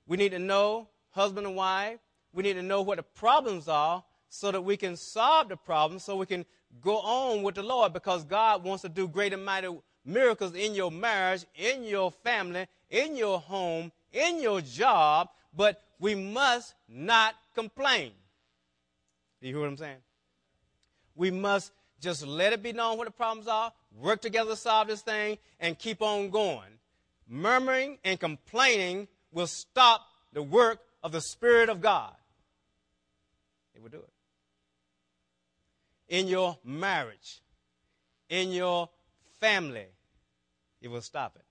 [0.08, 1.98] We need to know, husband and wife,
[2.32, 6.00] we need to know what the problems are so that we can solve the problem,
[6.00, 6.44] so we can
[6.80, 9.68] go on with the Lord because God wants to do great and mighty
[10.04, 16.14] miracles in your marriage, in your family, in your home, in your job, but we
[16.14, 18.12] must not complain.
[19.40, 19.98] Do you hear what I'm saying?
[21.14, 24.88] We must just let it be known what the problems are, work together to solve
[24.88, 26.78] this thing, and keep on going.
[27.28, 32.14] Murmuring and complaining will stop the work of the Spirit of God.
[33.74, 34.12] It will do it.
[36.08, 37.40] In your marriage,
[38.28, 38.88] in your
[39.40, 39.86] family,
[40.80, 41.44] it will stop it.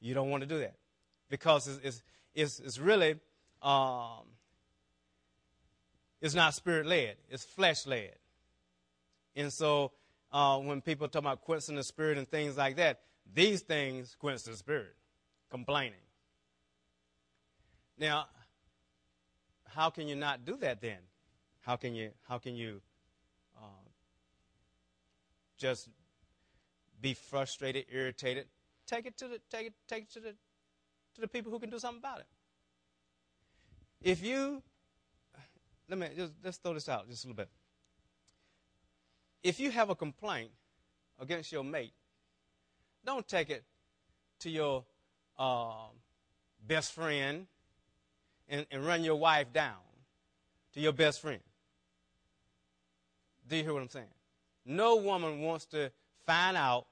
[0.00, 0.76] You don't want to do that
[1.28, 2.02] because it's, it's,
[2.34, 3.16] it's, it's really
[3.62, 4.24] um,
[6.20, 8.14] it's not spirit led, it's flesh led.
[9.36, 9.92] And so
[10.32, 13.00] uh, when people talk about quenching the spirit and things like that,
[13.32, 14.94] these things quench the spirit,
[15.50, 16.00] complaining.
[17.98, 18.26] Now,
[19.64, 20.98] how can you not do that then?
[21.60, 22.80] How can you, how can you
[23.56, 23.88] uh,
[25.58, 25.88] just
[27.00, 28.46] be frustrated, irritated?
[28.86, 30.30] Take it to the, take it, take it to the,
[31.14, 32.26] to the people who can do something about it.
[34.00, 34.62] If you
[35.88, 37.48] let me just let's throw this out just a little bit.
[39.42, 40.50] If you have a complaint
[41.18, 41.94] against your mate,
[43.04, 43.64] don't take it
[44.40, 44.84] to your
[45.38, 45.86] uh,
[46.66, 47.46] best friend
[48.48, 49.76] and, and run your wife down
[50.74, 51.40] to your best friend.
[53.48, 54.06] Do you hear what I'm saying?
[54.64, 55.90] No woman wants to
[56.26, 56.86] find out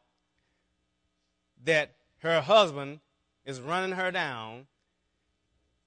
[1.64, 3.00] that her husband
[3.44, 4.66] is running her down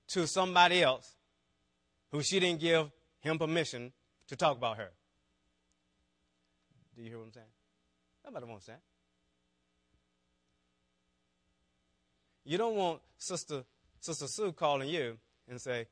[0.09, 1.15] to somebody else
[2.11, 2.89] who she didn't give
[3.21, 3.91] him permission
[4.27, 4.89] to talk about her.
[6.95, 7.45] Do you hear what I'm saying?
[8.25, 8.81] Nobody wants that.
[12.45, 13.63] You don't want Sister
[13.99, 15.17] Sister Sue calling you
[15.49, 15.87] and say,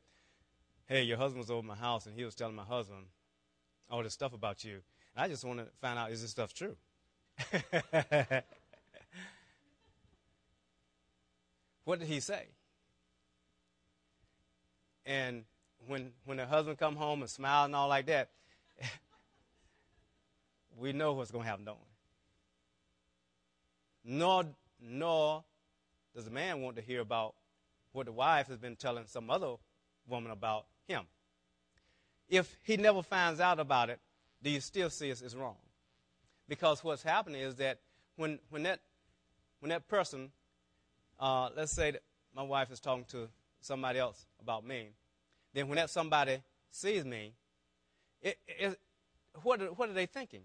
[0.87, 3.07] "Hey, your husband was over my house and he was telling my husband
[3.89, 4.81] all this stuff about you."
[5.15, 6.75] And I just want to find out is this stuff true?
[11.83, 12.47] what did he say?
[15.05, 15.45] And
[15.87, 18.29] when when the husband come home and smile and all like that,
[20.77, 21.77] we know what's going to happen, don't
[24.03, 24.17] we?
[24.17, 24.45] Nor
[24.81, 25.43] nor
[26.15, 27.35] does the man want to hear about
[27.97, 29.55] what the wife has been telling some other
[30.07, 31.03] woman about him.
[32.29, 33.99] If he never finds out about it,
[34.41, 35.55] do you still see it's, it's wrong?
[36.47, 37.79] Because what's happening is that
[38.15, 38.79] when when that
[39.59, 40.31] when that person,
[41.19, 42.03] uh, let's say that
[42.35, 43.27] my wife is talking to
[43.59, 44.89] somebody else about me,
[45.53, 46.37] then when that somebody
[46.69, 47.33] sees me,
[48.21, 48.79] it, it,
[49.41, 50.43] what, are, what are they thinking?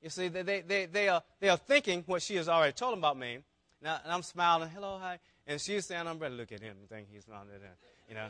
[0.00, 2.92] You see, they, they, they, they, are, they are thinking what she has already told
[2.92, 3.38] them about me.
[3.82, 5.18] Now, and I'm smiling, hello, hi.
[5.48, 6.34] And she's saying, I'm ready.
[6.34, 7.60] to look at him and think he's not that,
[8.06, 8.28] you know.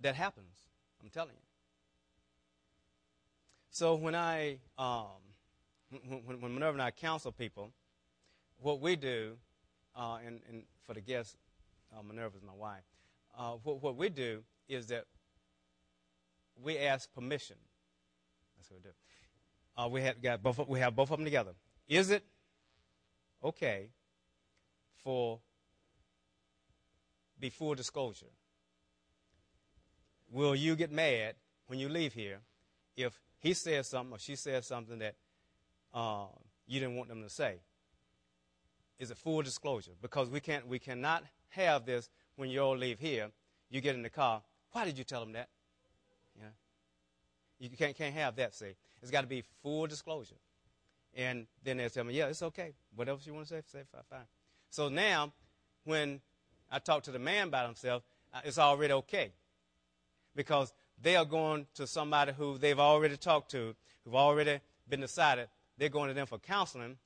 [0.00, 0.54] that happens,
[1.02, 1.46] I'm telling you.
[3.70, 5.06] So when I, um,
[6.06, 7.70] when, when Minerva and I counsel people,
[8.60, 9.36] what we do,
[9.96, 11.36] uh, and, and for the guests,
[11.96, 12.82] uh, Minerva is my wife,
[13.38, 15.06] uh, what, what we do is that
[16.62, 17.56] we ask permission.
[18.56, 18.94] That's what we do.
[19.76, 20.68] Uh, we have got both.
[20.68, 21.52] We have both of them together.
[21.88, 22.24] Is it
[23.42, 23.90] okay
[25.02, 25.40] for
[27.38, 28.32] be full disclosure?
[30.30, 31.34] Will you get mad
[31.66, 32.38] when you leave here
[32.96, 35.14] if he says something or she says something that
[35.92, 36.26] uh,
[36.66, 37.60] you didn't want them to say?
[38.98, 39.92] Is it full disclosure?
[40.00, 40.66] Because we can't.
[40.66, 43.30] We cannot have this when you all leave here.
[43.70, 44.42] You get in the car.
[44.72, 45.48] Why did you tell them that?
[46.36, 46.48] You know,
[47.58, 48.54] you can't can't have that.
[48.54, 50.36] See, it's got to be full disclosure.
[51.16, 52.72] And then they'll tell me, yeah, it's okay.
[52.94, 54.20] Whatever you want to say, say fine.
[54.70, 55.32] So now,
[55.84, 56.20] when
[56.70, 58.02] I talk to the man about himself,
[58.44, 59.32] it's already okay.
[60.34, 65.48] Because they are going to somebody who they've already talked to, who've already been decided.
[65.78, 66.96] They're going to them for counseling,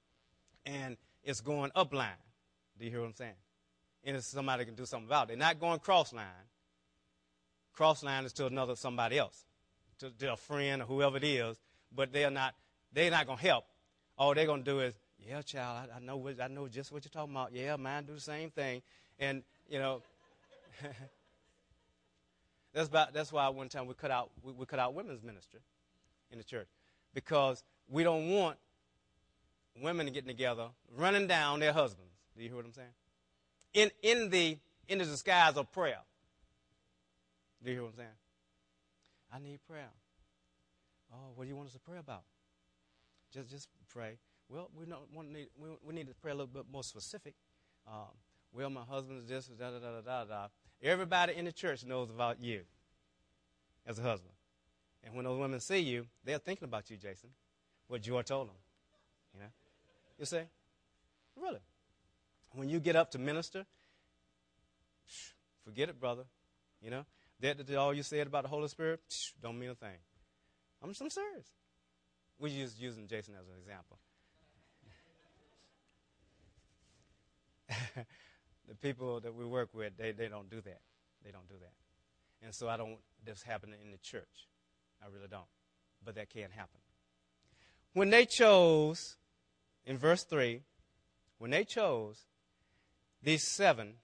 [0.64, 2.08] and it's going up line.
[2.78, 3.32] Do you hear what I'm saying?
[4.04, 5.28] And it's somebody can do something about it.
[5.28, 6.24] They're not going cross line.
[7.74, 9.44] Cross line is to another somebody else,
[9.98, 11.58] to, to a friend or whoever it is,
[11.94, 12.54] but they're not
[12.92, 13.64] they're not gonna help
[14.18, 14.94] all they're going to do is,
[15.26, 17.52] yeah, child, I, I know what, I know just what you're talking about.
[17.52, 18.82] Yeah, mine do the same thing.
[19.18, 20.02] And, you know,
[22.74, 25.60] that's, about, that's why one time we cut out, we, we cut out women's ministry
[26.30, 26.68] in the church
[27.14, 28.58] because we don't want
[29.80, 32.12] women getting together, running down their husbands.
[32.36, 32.88] Do you hear what I'm saying?
[33.74, 36.00] In, in, the, in the disguise of prayer.
[37.62, 38.08] Do you hear what I'm saying?
[39.32, 39.90] I need prayer.
[41.12, 42.22] Oh, what do you want us to pray about?
[43.32, 44.18] Just, just pray.
[44.48, 47.34] Well, we, don't want need, we, we need to pray a little bit more specific.
[47.86, 48.14] Um,
[48.52, 50.46] well, my husband is this, da, da, da, da, da.
[50.82, 52.62] Everybody in the church knows about you
[53.86, 54.32] as a husband.
[55.04, 57.30] And when those women see you, they're thinking about you, Jason,
[57.88, 58.56] what Joy told them.
[59.34, 59.46] You know?
[60.18, 60.42] You see?
[61.36, 61.60] Really.
[62.52, 63.66] When you get up to minister,
[65.64, 66.24] forget it, brother.
[66.82, 67.04] You know?
[67.40, 69.00] That, that all you said about the Holy Spirit,
[69.42, 69.98] don't mean a thing.
[70.82, 71.46] I'm, I'm serious.
[72.38, 73.98] We're just using Jason as an example.
[78.68, 80.80] the people that we work with, they, they don't do that.
[81.24, 81.72] They don't do that.
[82.44, 84.48] And so I don't, this happen in the church.
[85.02, 85.48] I really don't.
[86.04, 86.80] But that can happen.
[87.92, 89.16] When they chose,
[89.84, 90.62] in verse 3,
[91.38, 92.26] when they chose
[93.22, 93.94] these seven,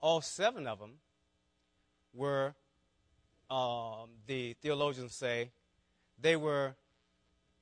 [0.00, 0.98] all seven of them
[2.12, 2.54] were,
[3.48, 5.52] um, the theologians say,
[6.20, 6.74] they were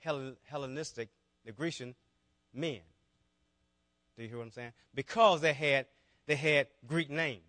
[0.00, 1.08] Hellenistic,
[1.44, 1.94] the Grecian
[2.52, 2.80] men.
[4.16, 4.72] Do you hear what I'm saying?
[4.94, 5.86] Because they had
[6.26, 7.42] they had Greek names.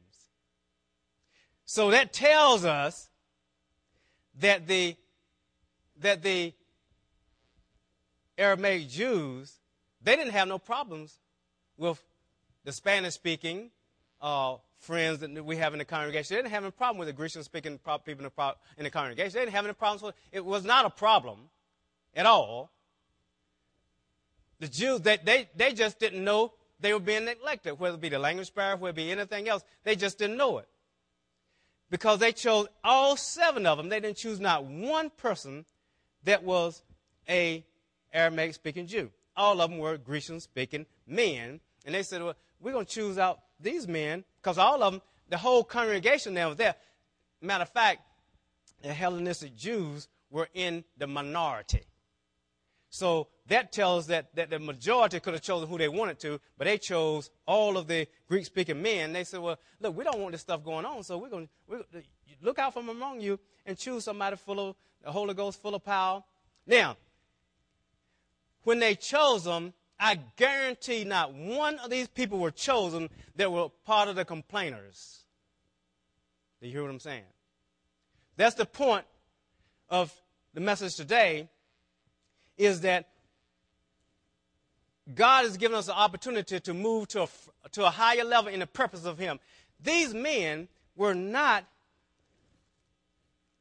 [1.66, 3.10] So that tells us
[4.40, 4.96] that the
[6.00, 6.54] that the
[8.38, 9.60] Aramaic Jews
[10.02, 11.20] they didn't have no problems
[11.78, 12.02] with
[12.64, 13.72] the Spanish speaking
[14.22, 16.36] uh, friends that we have in the congregation.
[16.36, 18.26] They didn't have any problem with the Grecian speaking people
[18.78, 19.34] in the congregation.
[19.34, 20.38] They didn't have any problems with it.
[20.38, 21.50] It was not a problem
[22.15, 22.72] at all.
[24.60, 28.10] The Jews, they, they, they just didn't know they were being neglected, whether it be
[28.10, 29.63] the language barrier, whether it be anything else.
[29.84, 30.67] They just didn't know it.
[31.89, 33.89] Because they chose all seven of them.
[33.89, 35.65] They didn't choose not one person
[36.24, 36.84] that was
[37.28, 37.65] a
[38.13, 39.12] Aramaic speaking Jew.
[39.36, 41.60] All of them were Grecian speaking men.
[41.86, 45.02] And they said, well, we're going to choose out these men because all of them,
[45.30, 46.76] the whole congregation there was there.
[47.41, 48.02] Matter of fact,
[48.82, 51.84] the Hellenistic Jews were in the minority.
[52.89, 56.65] So that tells that, that the majority could have chosen who they wanted to, but
[56.65, 59.13] they chose all of the Greek speaking men.
[59.13, 61.84] They said, well, look, we don't want this stuff going on, so we're going to
[62.41, 65.84] look out from among you and choose somebody full of the Holy Ghost, full of
[65.84, 66.23] power.
[66.65, 66.97] Now,
[68.63, 73.69] when they chose them, I guarantee not one of these people were chosen that were
[73.85, 75.19] part of the complainers.
[76.62, 77.23] Do you hear what I'm saying?
[78.35, 79.06] That's the point
[79.90, 80.13] of
[80.54, 81.50] the message today
[82.60, 83.08] is that
[85.16, 87.28] God has given us an opportunity to move to a,
[87.72, 89.40] to a higher level in the purpose of Him.
[89.82, 91.64] These men were not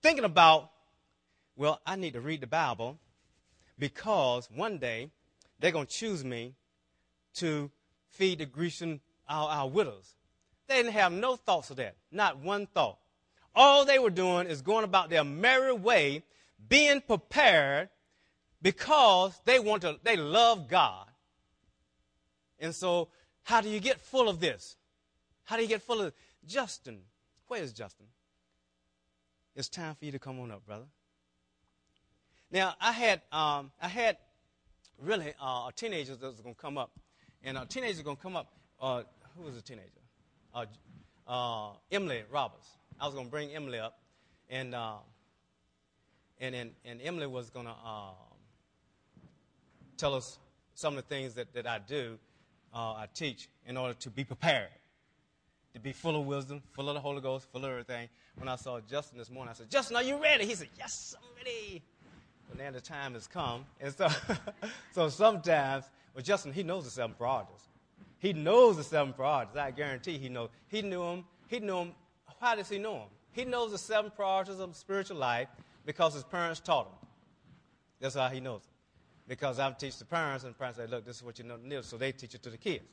[0.03, 0.71] thinking about,
[1.57, 2.99] well, I need to read the Bible
[3.79, 5.11] because one day
[5.61, 6.55] they're going to choose me
[7.37, 7.71] to
[8.09, 10.15] feed the Grecian, our, our widows.
[10.67, 12.99] They didn't have no thoughts of that, not one thought.
[13.55, 16.25] All they were doing is going about their merry way,
[16.69, 17.89] being prepared
[18.61, 21.07] because they want to, they love God.
[22.59, 23.09] And so,
[23.45, 24.77] how do you get full of this?
[25.45, 26.15] How do you get full of this?
[26.47, 26.99] Justin?
[27.47, 28.07] Where is Justin?
[29.59, 30.85] it's time for you to come on up, brother.
[32.53, 34.17] Now, I had, um, I had
[35.03, 36.93] really uh, a teenager that was going to come up.
[37.43, 38.53] And a teenager going to come up.
[38.81, 39.03] Uh,
[39.37, 39.91] who was a teenager?
[40.55, 40.67] Uh,
[41.27, 42.69] uh, Emily Roberts.
[43.01, 43.99] I was going to bring Emily up.
[44.49, 44.99] And, uh,
[46.41, 48.15] and, and, and Emily was going to um,
[49.99, 50.39] tell us
[50.75, 52.19] some of the things that, that I do,
[52.73, 54.69] uh, I teach, in order to be prepared,
[55.75, 58.09] to be full of wisdom, full of the Holy Ghost, full of everything.
[58.37, 60.47] When I saw Justin this morning, I said, Justin, are you ready?
[60.47, 61.83] He said, Yes, I'm ready.
[62.49, 63.67] But now the time has come.
[63.81, 64.09] And so,
[64.95, 65.85] so sometimes,
[66.15, 67.69] well, Justin, he knows the seven priorities.
[68.21, 69.57] He knows the seven priorities.
[69.57, 70.49] I guarantee he knows.
[70.69, 71.25] He knew them.
[71.49, 71.93] He knew them.
[72.41, 73.09] How does he know them?
[73.33, 75.49] He knows the seven priorities of spiritual life
[75.85, 77.09] because his parents taught him.
[78.01, 78.63] That's how he knows.
[79.29, 81.83] Because I teach the parents, and the parents say, look, this is what you know.
[81.83, 82.85] So they teach it to the kids.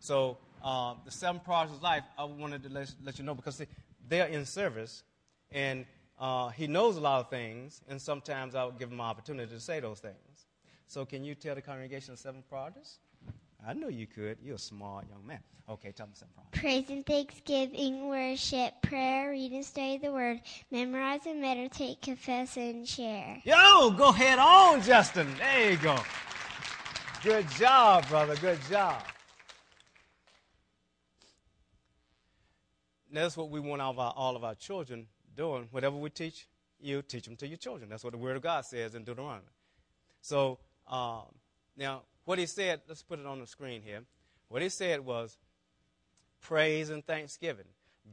[0.00, 3.56] So um, the seven priorities of life, I wanted to let, let you know because
[3.56, 3.66] see,
[4.08, 5.04] they're in service,
[5.52, 5.86] and
[6.18, 9.60] uh, he knows a lot of things, and sometimes I'll give him an opportunity to
[9.60, 10.46] say those things.
[10.88, 12.98] So, can you tell the congregation the seven priorities?
[13.66, 14.38] I know you could.
[14.42, 15.40] You're a smart young man.
[15.68, 16.12] Okay, tell me
[16.52, 16.60] priorities.
[16.60, 20.40] Praise and thanksgiving, worship, prayer, read and study the word,
[20.70, 23.42] memorize and meditate, confess and share.
[23.44, 25.26] Yo, go head on, Justin.
[25.38, 25.96] There you go.
[27.24, 28.36] Good job, brother.
[28.36, 29.02] Good job.
[33.12, 35.66] That's what we want all of our, all of our children doing.
[35.72, 36.46] Whatever we teach
[36.78, 37.90] you, teach them to your children.
[37.90, 39.46] That's what the Word of God says in Deuteronomy.
[40.20, 41.22] So, um,
[41.76, 44.02] now, what he said, let's put it on the screen here.
[44.48, 45.38] What he said was
[46.42, 47.64] praise and thanksgiving.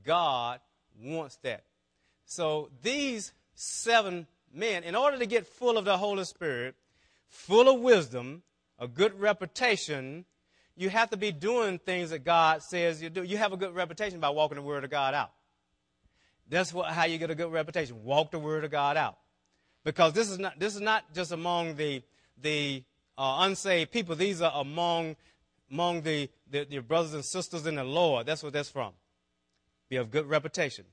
[0.05, 0.59] God
[1.03, 1.65] wants that.
[2.25, 6.75] So, these seven men, in order to get full of the Holy Spirit,
[7.27, 8.43] full of wisdom,
[8.79, 10.25] a good reputation,
[10.75, 13.23] you have to be doing things that God says you do.
[13.23, 15.31] You have a good reputation by walking the Word of God out.
[16.49, 18.03] That's what, how you get a good reputation.
[18.03, 19.17] Walk the Word of God out.
[19.83, 22.03] Because this is not, this is not just among the,
[22.41, 22.83] the
[23.17, 24.15] uh, unsaved people.
[24.15, 25.15] These are among,
[25.71, 28.25] among the, the, your brothers and sisters in the Lord.
[28.25, 28.93] That's what that's from.
[29.89, 30.85] Be of good reputation.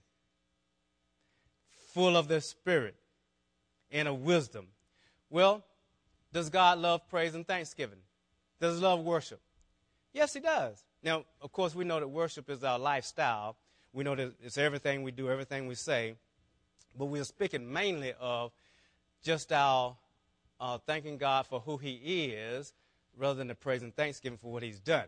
[1.94, 2.94] Full of the Spirit
[3.90, 4.66] and of wisdom.
[5.28, 5.64] Well,
[6.32, 7.98] does God love praise and thanksgiving?
[8.60, 9.40] Does he love worship?
[10.12, 10.84] Yes, he does.
[11.02, 13.56] Now, of course, we know that worship is our lifestyle.
[13.92, 16.14] We know that it's everything we do, everything we say.
[16.96, 18.52] But we're speaking mainly of
[19.22, 19.96] just our
[20.60, 22.74] uh, thanking God for who He is
[23.16, 25.06] rather than the praise and thanksgiving for what He's done.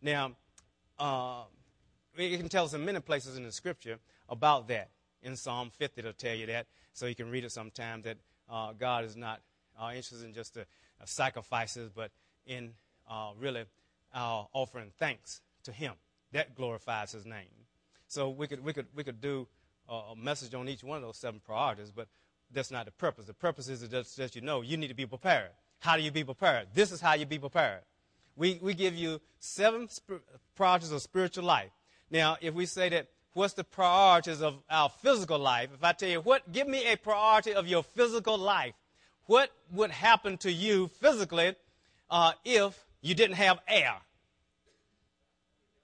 [0.00, 0.32] Now,
[0.98, 1.44] uh,
[2.16, 4.90] it can tell us in many places in the Scripture about that.
[5.22, 6.66] In Psalm 50, it'll tell you that.
[6.92, 8.18] So you can read it sometime that
[8.48, 9.40] uh, God is not
[9.80, 12.10] uh, interested in just the uh, sacrifices, but
[12.46, 12.72] in
[13.10, 13.64] uh, really
[14.12, 15.94] our offering thanks to Him.
[16.32, 17.48] That glorifies His name.
[18.06, 19.48] So we could, we could, we could do
[19.88, 22.08] a message on each one of those seven priorities, but
[22.54, 23.26] that's not the purpose.
[23.26, 25.50] The purpose is just that you know you need to be prepared.
[25.80, 26.68] How do you be prepared?
[26.72, 27.80] This is how you be prepared.
[28.36, 30.24] We, we give you seven sp-
[30.56, 31.70] priorities of spiritual life.
[32.10, 35.70] Now, if we say that, what's the priorities of our physical life?
[35.74, 38.74] If I tell you, what, give me a priority of your physical life,
[39.26, 41.54] what would happen to you physically
[42.10, 43.94] uh, if you didn't have air?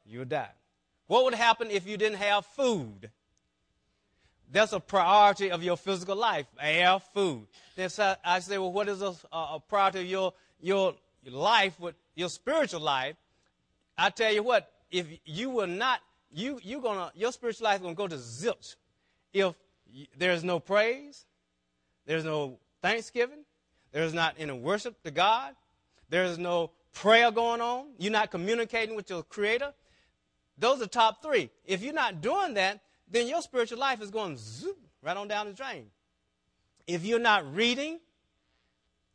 [0.06, 0.50] You would die.
[1.06, 3.10] What would happen if you didn't have food?
[4.52, 7.46] That's a priority of your physical life, air, food.
[7.76, 7.88] Then
[8.24, 10.94] I say, well, what is a, a priority of your, your
[11.24, 13.14] life, with your spiritual life?
[13.96, 16.00] I tell you what, if you will not,
[16.32, 18.74] you, you gonna, your spiritual life is going to go to zilch
[19.32, 19.54] if
[20.16, 21.26] there's no praise,
[22.06, 23.44] there's no thanksgiving,
[23.92, 25.54] there's not any worship to God,
[26.08, 29.72] there's no prayer going on, you're not communicating with your Creator.
[30.58, 31.50] Those are top three.
[31.64, 32.80] If you're not doing that,
[33.10, 35.86] then your spiritual life is going zoop, right on down the drain.
[36.86, 38.00] If you're not reading,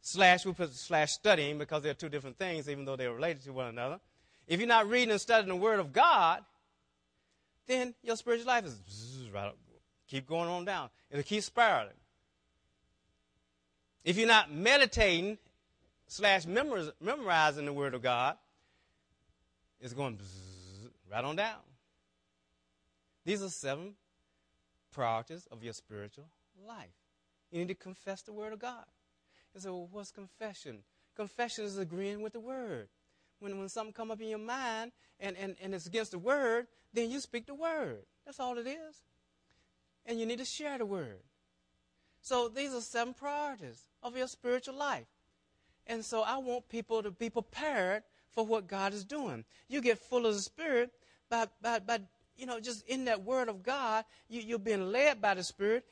[0.01, 3.53] slash, we put slash studying because they're two different things, even though they're related to
[3.53, 3.99] one another.
[4.47, 6.43] If you're not reading and studying the Word of God,
[7.65, 9.57] then your spiritual life is zzz, right up,
[10.07, 10.89] keep going on down.
[11.09, 11.95] It'll keep spiraling.
[14.03, 15.39] If you're not meditating
[16.07, 18.37] slash memorizing the Word of God,
[19.81, 21.57] it's going zzz, right on down.
[23.25, 23.95] These are seven
[24.91, 26.29] priorities of your spiritual
[26.67, 26.93] life.
[27.51, 28.85] You need to confess the Word of God.
[29.53, 30.79] And so, what's confession?
[31.15, 32.87] Confession is agreeing with the Word.
[33.39, 36.67] When, when something come up in your mind and, and, and it's against the Word,
[36.93, 38.03] then you speak the Word.
[38.25, 39.03] That's all it is.
[40.05, 41.19] And you need to share the Word.
[42.21, 45.07] So these are seven priorities of your spiritual life.
[45.87, 49.45] And so I want people to be prepared for what God is doing.
[49.67, 50.91] You get full of the Spirit
[51.29, 51.99] by, by, by
[52.37, 55.85] you know, just in that Word of God, you, you're being led by the Spirit.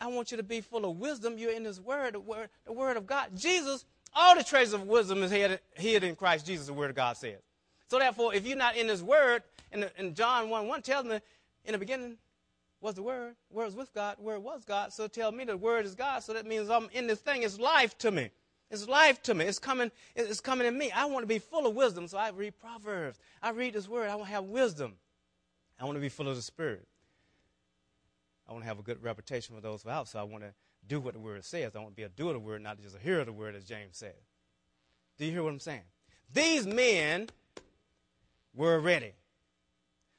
[0.00, 1.38] I want you to be full of wisdom.
[1.38, 3.28] You're in this Word, the Word, the word of God.
[3.34, 3.84] Jesus,
[4.14, 7.16] all the traces of wisdom is hid, hid in Christ Jesus, the Word of God
[7.16, 7.38] says.
[7.88, 11.20] So therefore, if you're not in this Word, and, and John 1 1 tells me,
[11.64, 12.16] in the beginning
[12.80, 14.92] was the Word, Word was with God, Word was God.
[14.92, 16.22] So tell me the Word is God.
[16.22, 17.42] So that means I'm in this thing.
[17.42, 18.30] It's life to me.
[18.70, 19.44] It's life to me.
[19.44, 20.90] It's coming, it's coming in me.
[20.90, 23.18] I want to be full of wisdom, so I read Proverbs.
[23.40, 24.10] I read this word.
[24.10, 24.94] I want to have wisdom.
[25.78, 26.86] I want to be full of the Spirit.
[28.48, 30.52] I want to have a good reputation for those without, so I want to
[30.86, 31.74] do what the word says.
[31.74, 33.32] I want to be a doer of the word, not just a hearer of the
[33.32, 34.14] word, as James said.
[35.18, 35.82] Do you hear what I'm saying?
[36.32, 37.28] These men
[38.54, 39.12] were ready.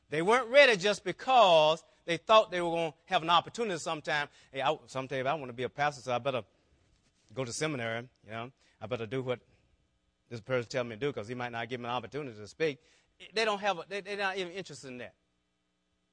[0.09, 4.27] They weren't ready just because they thought they were going to have an opportunity sometime.
[4.51, 6.43] Hey, I, sometime I want to be a pastor, so I better
[7.33, 8.07] go to seminary.
[8.25, 8.51] You know,
[8.81, 9.39] I better do what
[10.29, 12.47] this person tells me to do because he might not give me an opportunity to
[12.47, 12.79] speak.
[13.33, 13.79] They don't have.
[13.79, 15.13] A, they, they're not even interested in that.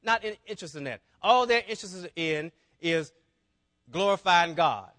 [0.05, 1.01] Not in, interested in that.
[1.23, 3.13] All they're interested in is
[3.91, 4.91] glorifying God.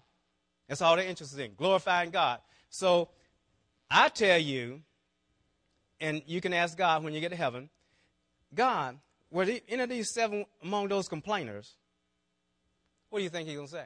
[0.68, 2.40] That's all they're interested in, glorifying God.
[2.68, 3.08] So
[3.90, 4.82] I tell you,
[6.00, 7.70] and you can ask God when you get to heaven,
[8.54, 8.98] God,
[9.30, 11.76] were any of these seven among those complainers?
[13.10, 13.84] What do you think he's going to say?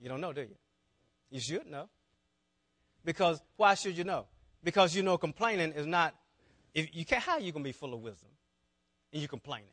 [0.00, 0.56] You don't know, do you?
[1.30, 1.88] You should know.
[3.04, 4.26] Because why should you know?
[4.62, 6.14] Because you know complaining is not
[6.74, 8.30] if you can't how are you going to be full of wisdom
[9.12, 9.68] and you're complaining.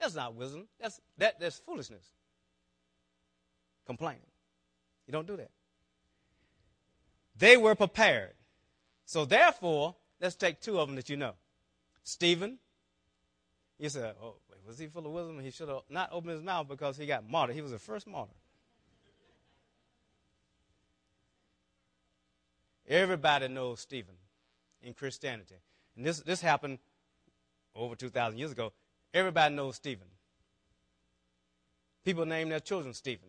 [0.00, 0.68] That's not wisdom.
[0.80, 2.04] That's that that's foolishness.
[3.86, 4.26] Complaining.
[5.06, 5.50] You don't do that.
[7.38, 8.32] They were prepared.
[9.04, 11.34] So therefore, let's take two of them that you know.
[12.02, 12.58] Stephen.
[13.78, 15.38] You said, oh, was he full of wisdom?
[15.40, 17.54] He should have not opened his mouth because he got martyred.
[17.54, 18.32] He was the first martyr.
[22.88, 24.14] Everybody knows Stephen
[24.80, 25.56] in Christianity.
[25.96, 26.78] And this, this happened
[27.76, 28.72] over 2,000 years ago.
[29.12, 30.06] Everybody knows Stephen.
[32.04, 33.28] People name their children Stephen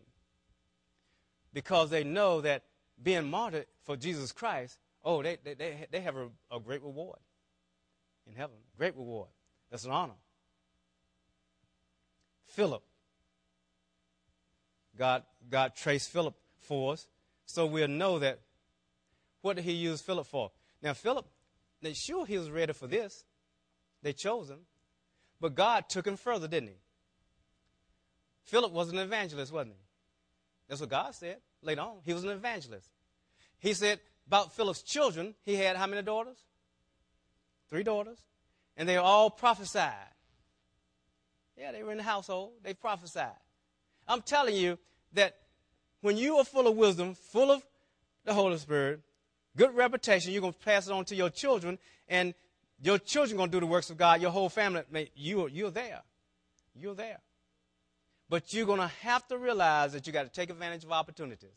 [1.52, 2.62] because they know that
[3.02, 7.18] being martyred for Jesus Christ, oh, they, they, they, they have a, a great reward
[8.26, 8.56] in heaven.
[8.76, 9.28] Great reward.
[9.70, 10.14] That's an honor.
[12.46, 12.82] Philip.
[14.96, 17.06] God, God traced Philip for us,
[17.46, 18.40] so we'll know that
[19.42, 20.50] what did he use Philip for?
[20.82, 21.26] Now, Philip,
[21.80, 23.24] they sure he was ready for this.
[24.02, 24.60] They chose him.
[25.40, 26.76] But God took him further, didn't he?
[28.44, 29.82] Philip was an evangelist, wasn't he?
[30.68, 31.98] That's what God said later on.
[32.04, 32.88] He was an evangelist.
[33.58, 36.38] He said about Philip's children, he had how many daughters?
[37.70, 38.18] Three daughters.
[38.76, 39.94] And they all prophesied.
[41.56, 42.52] Yeah, they were in the household.
[42.62, 43.32] They prophesied.
[44.06, 44.78] I'm telling you
[45.14, 45.36] that
[46.00, 47.62] when you are full of wisdom, full of
[48.24, 49.00] the Holy Spirit,
[49.56, 50.32] good reputation.
[50.32, 51.78] You're going to pass it on to your children,
[52.08, 52.34] and
[52.80, 54.20] your children going to do the works of God.
[54.20, 56.02] Your whole family, you, you're there.
[56.74, 57.18] You're there.
[58.28, 61.50] But you're going to have to realize that you got to take advantage of opportunities.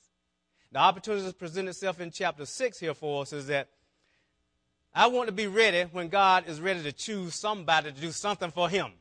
[0.71, 3.67] The opportunity opportunities present itself in chapter 6 here for us is that
[4.93, 8.51] I want to be ready when God is ready to choose somebody to do something
[8.51, 8.91] for him.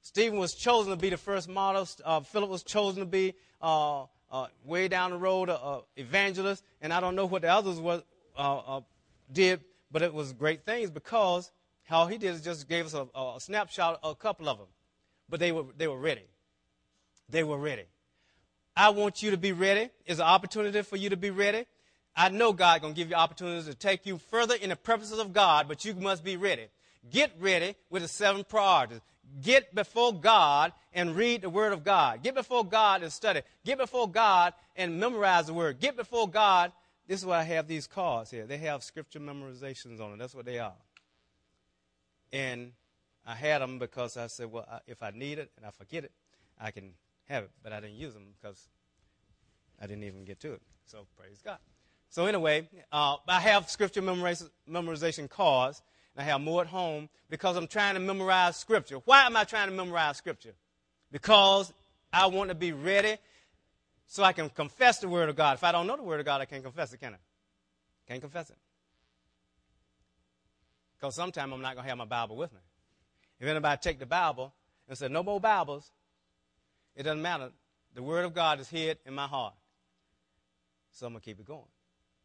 [0.00, 1.86] Stephen was chosen to be the first model.
[2.04, 6.92] Uh, Philip was chosen to be uh, uh, way down the road, uh, evangelist, and
[6.92, 8.02] I don't know what the others was,
[8.36, 8.80] uh, uh,
[9.32, 9.60] did,
[9.90, 11.50] but it was great things because
[11.84, 14.66] how he did is just gave us a, a snapshot a couple of them.
[15.28, 16.24] But they were, they were ready.
[17.28, 17.84] They were ready.
[18.76, 19.90] I want you to be ready.
[20.06, 21.66] It's an opportunity for you to be ready.
[22.16, 25.18] I know God going to give you opportunities to take you further in the purposes
[25.18, 26.68] of God, but you must be ready.
[27.10, 29.00] Get ready with the seven priorities
[29.42, 32.22] get before God and read the Word of God.
[32.22, 33.42] Get before God and study.
[33.64, 35.80] Get before God and memorize the Word.
[35.80, 36.72] Get before God.
[37.08, 38.46] This is why I have these cards here.
[38.46, 40.18] They have scripture memorizations on them.
[40.18, 40.74] That's what they are.
[42.32, 42.72] And
[43.26, 46.12] I had them because I said, well, if I need it and I forget it,
[46.60, 46.92] I can
[47.24, 47.50] have it.
[47.62, 48.68] But I didn't use them because
[49.80, 50.62] I didn't even get to it.
[50.84, 51.58] So praise God.
[52.10, 55.82] So anyway, uh, I have scripture memorization cards.
[56.14, 58.96] and I have more at home because I'm trying to memorize Scripture.
[59.04, 60.54] Why am I trying to memorize Scripture?
[61.12, 61.72] Because
[62.12, 63.16] I want to be ready
[64.08, 65.54] so I can confess the Word of God.
[65.54, 67.18] If I don't know the Word of God, I can't confess it, can I?
[68.08, 68.56] Can't confess it.
[70.96, 72.58] Because sometime I'm not going to have my Bible with me.
[73.38, 74.52] If anybody take the Bible
[74.88, 75.92] and say, no more Bibles,
[76.96, 77.50] it doesn't matter.
[77.94, 79.54] The Word of God is hid in my heart.
[80.90, 81.60] So I'm going to keep it going.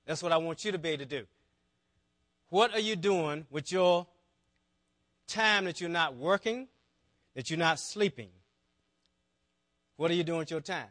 [0.05, 1.25] That's what I want you to be able to do.
[2.47, 4.07] What are you doing with your
[5.27, 6.69] time that you're not working,
[7.35, 8.29] that you're not sleeping?
[9.97, 10.87] What are you doing with your time?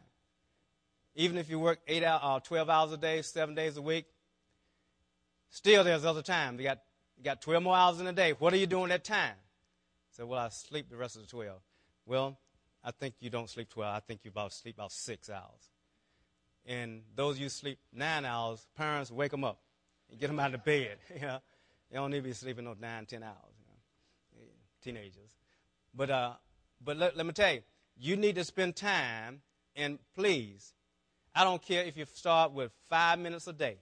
[1.14, 4.06] Even if you work eight uh, 12 hours a day, seven days a week,
[5.50, 6.58] still there's other time.
[6.58, 6.78] You got,
[7.18, 8.32] you got 12 more hours in a day.
[8.38, 9.34] What are you doing that time?
[10.10, 11.58] So, well, I sleep the rest of the 12.
[12.06, 12.38] Well,
[12.84, 13.94] I think you don't sleep 12.
[13.94, 15.70] I think you about sleep about six hours.
[16.66, 19.60] And those you sleep nine hours, parents wake them up
[20.10, 20.98] and get them out of bed.
[21.14, 21.38] You know,
[21.90, 23.54] they don't need to be sleeping no nine, ten hours.
[23.60, 24.46] You know?
[24.82, 25.36] Teenagers,
[25.94, 26.32] but uh,
[26.82, 27.62] but let, let me tell you,
[27.98, 29.42] you need to spend time.
[29.76, 30.72] And please,
[31.34, 33.78] I don't care if you start with five minutes a day.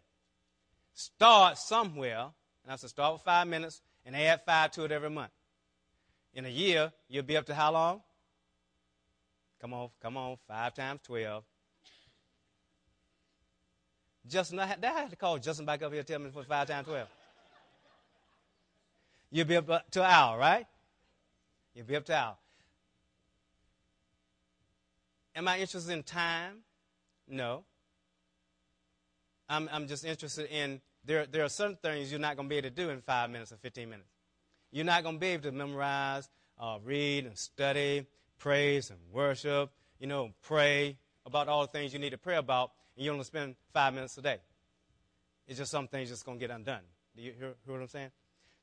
[0.95, 2.27] Start somewhere,
[2.65, 5.33] and I said start with five minutes and add five to it every month.
[6.35, 8.03] In a year, you'll be up to how long?
[9.61, 11.45] Come on, come on, five times 12.
[14.27, 16.69] Justin, I had, I had to call Justin back up here tell me for five
[16.69, 17.09] times 12.
[19.33, 20.67] You'll be up to an hour, right?
[21.75, 22.37] You'll be up to an hour.
[25.37, 26.59] Am I interested in time?
[27.31, 27.65] No.
[29.49, 32.57] I'm, I'm just interested in there, there are certain things you're not going to be
[32.57, 34.09] able to do in five minutes or 15 minutes.
[34.71, 36.29] You're not going to be able to memorize,
[36.59, 38.07] uh, read, and study,
[38.39, 42.73] praise and worship, you know, pray about all the things you need to pray about,
[42.97, 44.39] and you only spend five minutes a day.
[45.47, 46.83] It's just some things just going to get undone.
[47.17, 48.11] Do you hear, hear what I'm saying?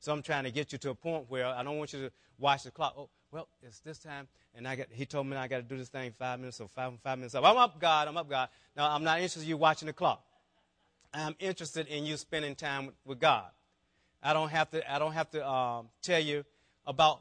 [0.00, 2.12] So I'm trying to get you to a point where I don't want you to
[2.38, 2.94] watch the clock.
[2.96, 4.86] Oh, well, it's this time, and I got.
[4.90, 7.34] He told me I got to do this thing five minutes, so five five minutes
[7.34, 7.44] up.
[7.44, 8.08] I'm up, God.
[8.08, 8.48] I'm up, God.
[8.76, 10.24] Now I'm not interested in you watching the clock.
[11.12, 13.50] I'm interested in you spending time with, with God.
[14.22, 14.92] I don't have to.
[14.92, 16.44] I don't have to um, tell you
[16.86, 17.20] about.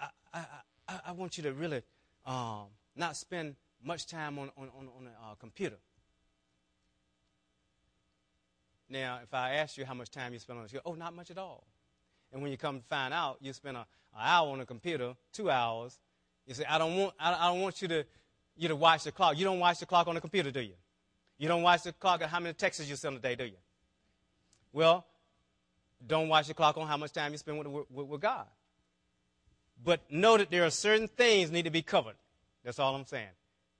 [0.00, 0.44] I, I,
[0.88, 1.82] I, I want you to really
[2.24, 5.78] um, not spend much time on on on, on a uh, computer.
[8.88, 10.94] Now, if I ask you how much time you spend on it, you go, oh,
[10.94, 11.66] not much at all.
[12.32, 13.84] And when you come to find out, you spend an
[14.18, 15.98] hour on a computer, two hours.
[16.46, 18.04] You say, I don't want, I, I don't want you to,
[18.56, 19.38] you to watch the clock.
[19.38, 20.74] You don't watch the clock on the computer, do you?
[21.38, 23.56] You don't watch the clock on how many texts you send a day, do you?
[24.72, 25.06] Well,
[26.06, 28.46] don't watch the clock on how much time you spend with, with, with God.
[29.82, 32.16] But know that there are certain things need to be covered.
[32.64, 33.28] That's all I'm saying.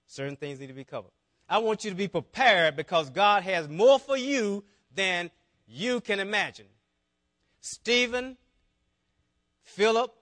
[0.07, 1.11] Certain things need to be covered.
[1.49, 5.31] I want you to be prepared because God has more for you than
[5.67, 6.67] you can imagine.
[7.61, 8.37] Stephen,
[9.63, 10.15] Philip,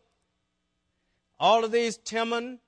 [1.39, 2.59] all of these, Timon,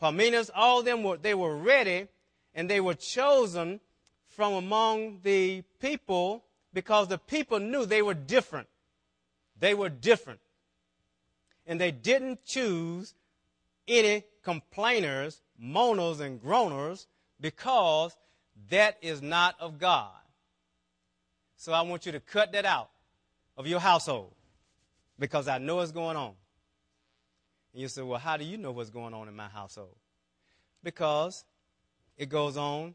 [0.00, 2.08] Parmenas, all of them were, they were ready
[2.54, 3.80] and they were chosen
[4.28, 8.68] from among the people because the people knew they were different.
[9.58, 10.40] They were different.
[11.66, 13.14] And they didn't choose
[13.86, 17.06] any complainers, moaners, and groaners
[17.40, 18.16] because
[18.70, 20.10] that is not of God.
[21.56, 22.91] So I want you to cut that out
[23.56, 24.34] of your household
[25.18, 26.34] because I know what's going on.
[27.72, 29.96] And you say, well, how do you know what's going on in my household?
[30.82, 31.44] Because
[32.16, 32.94] it goes on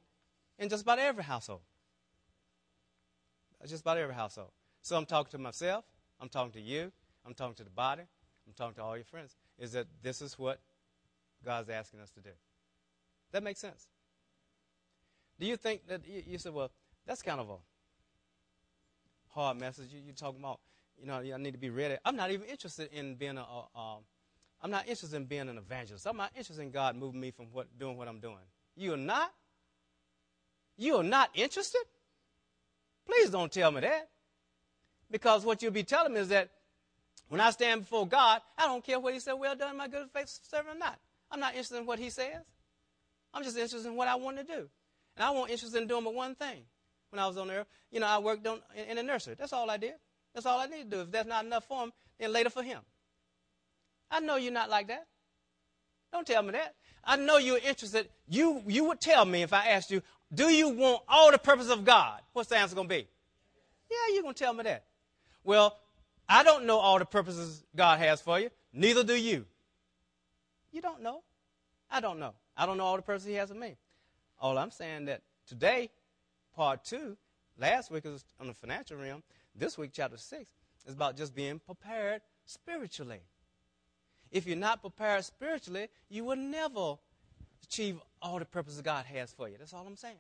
[0.59, 1.61] in just about every household.
[3.65, 4.51] Just about every household.
[4.81, 5.83] So I'm talking to myself,
[6.21, 6.91] I'm talking to you,
[7.25, 8.03] I'm talking to the body,
[8.47, 9.35] I'm talking to all your friends.
[9.59, 10.61] Is that this is what
[11.43, 12.29] God's asking us to do?
[13.31, 13.87] That makes sense.
[15.39, 16.71] Do you think that you, you said, well,
[17.05, 17.55] that's kind of a
[19.37, 19.89] hard message.
[19.93, 20.59] You, are talking about,
[20.99, 21.95] you know, I need to be ready.
[22.03, 23.99] I'm not even interested in being a, a um,
[24.61, 26.07] I'm not interested in being an evangelist.
[26.07, 28.37] I'm not interested in God moving me from what, doing what I'm doing.
[28.75, 29.31] You are not?
[30.75, 31.83] You are not interested?
[33.05, 34.09] Please don't tell me that.
[35.11, 36.49] Because what you'll be telling me is that
[37.29, 40.07] when I stand before God, I don't care what He said, well done, my good
[40.13, 40.97] faith servant or not.
[41.29, 42.43] I'm not interested in what He says.
[43.33, 44.67] I'm just interested in what I want to do.
[45.15, 46.63] And I want interest in doing but one thing
[47.09, 47.65] when I was on there.
[47.91, 49.35] You know, I worked on, in, in the nursery.
[49.37, 49.93] That's all I did.
[50.33, 51.01] That's all I need to do.
[51.01, 52.79] If that's not enough for him, then later for him.
[54.09, 55.07] I know you're not like that.
[56.11, 56.75] Don't tell me that.
[57.03, 58.09] I know you're interested.
[58.27, 60.01] You, you would tell me if I asked you,
[60.33, 62.21] do you want all the purpose of God?
[62.33, 63.07] What's the answer going to be?
[63.89, 64.83] Yeah, you're going to tell me that.
[65.43, 65.77] Well,
[66.27, 68.49] I don't know all the purposes God has for you.
[68.73, 69.45] Neither do you.
[70.71, 71.21] You don't know.
[71.89, 72.33] I don't know.
[72.55, 73.77] I don't know all the purposes He has for me.
[74.39, 75.89] All I'm saying that today
[76.57, 77.15] part two.
[77.57, 79.23] Last week was on the financial realm.
[79.55, 80.49] This week, chapter six,
[80.85, 83.19] is about just being prepared spiritually.
[84.31, 86.95] If you're not prepared spiritually, you will never
[87.63, 89.55] achieve all the purposes God has for you.
[89.57, 90.15] That's all I'm saying.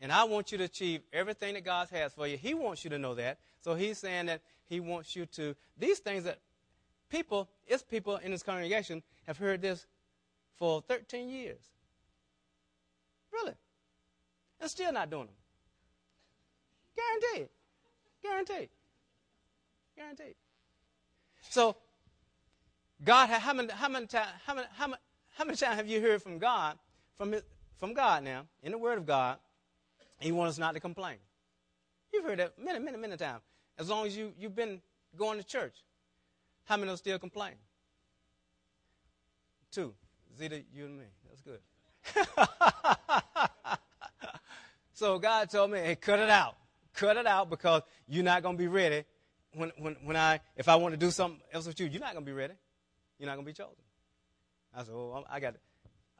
[0.00, 2.36] And I want you to achieve everything that God has for you.
[2.36, 3.38] He wants you to know that.
[3.60, 6.38] So he's saying that he wants you to, these things that
[7.10, 9.86] people, it's people in this congregation have heard this
[10.56, 11.58] for 13 years.
[13.32, 13.54] Really.
[14.60, 15.34] And still not doing them.
[16.96, 17.48] Guaranteed.
[18.22, 18.68] Guaranteed.
[19.96, 20.34] Guaranteed.
[21.50, 21.76] So,
[23.04, 24.98] God, how many, how many times, how many, how many,
[25.36, 26.76] how many times have you heard from God,
[27.16, 27.34] from,
[27.78, 29.38] from God now, in the Word of God,
[30.18, 31.16] He wants us not to complain?
[32.12, 33.42] You've heard that many, many, many times.
[33.78, 34.80] As long as you, you've been
[35.16, 35.74] going to church,
[36.64, 37.54] how many will still complain?
[39.70, 39.94] two.
[40.36, 41.04] Zita, you and me.
[41.28, 41.60] That's good.
[44.98, 46.56] so God told me, hey, cut it out.
[46.92, 49.04] Cut it out because you're not going to be ready
[49.54, 52.14] when, when, when I, if I want to do something else with you, you're not
[52.14, 52.54] going to be ready.
[53.16, 53.76] You're not going to be chosen.
[54.74, 55.54] I said, well, I got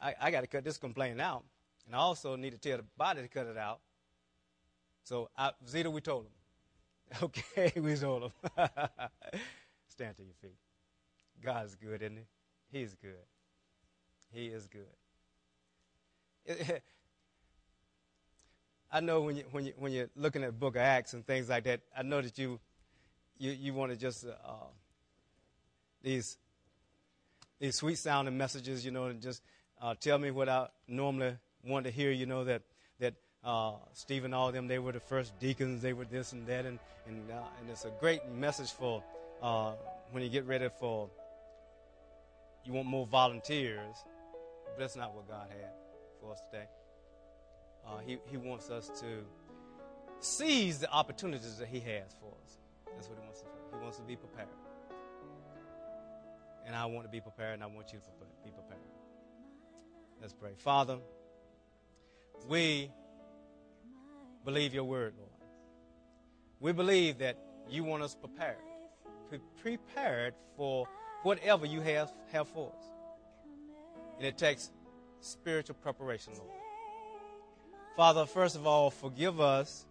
[0.00, 1.42] I, I got to cut this complaint out.
[1.86, 3.80] And I also need to tell the body to cut it out.
[5.02, 6.30] So, I, Zeta, we told him.
[7.22, 8.32] Okay, we told him.
[9.88, 10.54] Stand to your feet.
[11.42, 12.78] God is good, isn't he?
[12.78, 13.26] He's good.
[14.30, 14.86] He is good.
[18.90, 21.48] I know when you when you when you're looking at Book of Acts and things
[21.48, 22.58] like that, I know that you
[23.36, 24.52] you you want to just uh,
[26.02, 26.38] these
[27.60, 29.42] these sweet sounding messages, you know, and just
[29.80, 32.10] uh, tell me what I normally want to hear.
[32.10, 32.62] You know that
[32.98, 33.14] that
[33.44, 35.82] uh, Stephen, all of them, they were the first deacons.
[35.82, 39.02] They were this and that, and and uh, and it's a great message for
[39.42, 39.72] uh,
[40.12, 41.10] when you get ready for.
[42.64, 43.96] You want more volunteers,
[44.64, 45.70] but that's not what God had
[46.20, 46.66] for us today.
[47.88, 49.24] Uh, he He wants us to
[50.20, 52.58] seize the opportunities that He has for us.
[52.94, 53.78] That's what He wants us to do.
[53.78, 54.48] He wants to be prepared.
[56.66, 58.10] And I want to be prepared, and I want you to
[58.44, 58.80] be prepared.
[60.20, 60.50] Let's pray.
[60.58, 60.98] Father,
[62.46, 62.90] we
[64.44, 65.30] believe your word, Lord.
[66.60, 67.38] We believe that
[67.70, 68.56] you want us prepared,
[69.62, 70.86] prepared for
[71.22, 72.84] whatever you have, have for us.
[74.18, 74.70] And it takes
[75.20, 76.57] spiritual preparation, Lord.
[77.98, 79.84] Father, first of all, forgive us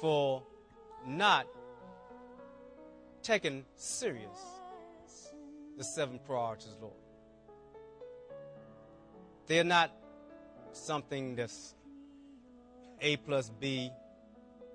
[0.00, 0.42] for
[1.06, 1.46] not
[3.22, 4.36] taking serious
[5.78, 6.94] the seven priorities, Lord.
[9.46, 9.92] They're not
[10.72, 11.76] something that's
[13.00, 13.92] A plus B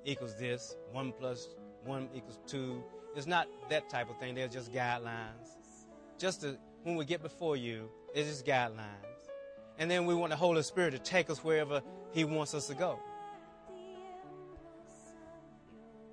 [0.05, 1.45] equals this, 1 plus
[1.83, 2.81] 1 equals 2.
[3.17, 4.33] It's not that type of thing.
[4.33, 5.57] They're just guidelines.
[6.17, 9.08] Just to, when we get before you, it's just guidelines.
[9.79, 12.75] And then we want the Holy Spirit to take us wherever He wants us to
[12.75, 12.99] go.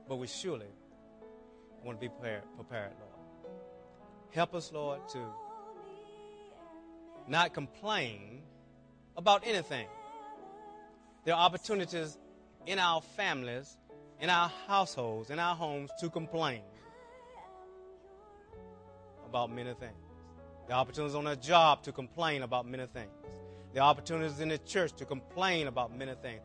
[0.08, 0.68] But we surely
[1.84, 3.52] want to be prepared, prepared, Lord.
[4.30, 5.18] Help us, Lord, to
[7.26, 8.42] not complain
[9.16, 9.88] about anything.
[11.24, 12.16] There are opportunities
[12.66, 13.78] in our families,
[14.20, 16.62] in our households, in our homes to complain
[19.28, 19.96] about many things.
[20.68, 23.10] The opportunities on a job to complain about many things.
[23.76, 26.40] Are opportunities in the church to complain about many things.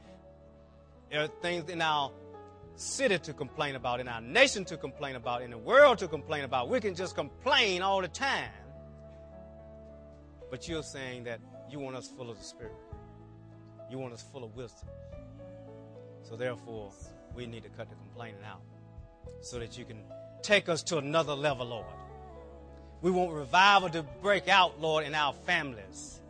[1.09, 2.11] There are things in our
[2.75, 6.43] city to complain about, in our nation to complain about, in the world to complain
[6.43, 6.69] about.
[6.69, 8.49] We can just complain all the time.
[10.49, 12.75] But you're saying that you want us full of the Spirit.
[13.89, 14.89] You want us full of wisdom.
[16.23, 16.91] So therefore,
[17.35, 18.61] we need to cut the complaining out
[19.41, 20.03] so that you can
[20.41, 21.85] take us to another level, Lord.
[23.01, 26.20] We want revival to break out, Lord, in our families.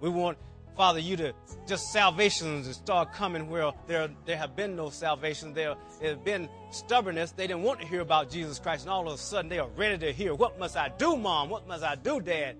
[0.00, 0.38] We want,
[0.76, 1.32] Father, you to
[1.66, 5.54] just salvations to start coming where there, there have been no salvation.
[5.54, 7.32] There, there have been stubbornness.
[7.32, 9.68] They didn't want to hear about Jesus Christ, and all of a sudden they are
[9.76, 10.34] ready to hear.
[10.34, 11.48] What must I do, Mom?
[11.48, 12.56] What must I do, Dad?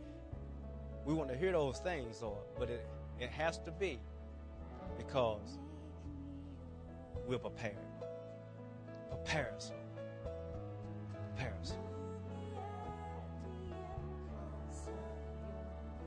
[1.04, 2.86] We want to hear those things, Lord, but it,
[3.20, 4.00] it has to be
[4.96, 5.58] because
[7.26, 7.76] we're prepared.
[9.10, 9.72] Prepare us.
[11.34, 11.74] Prepare us.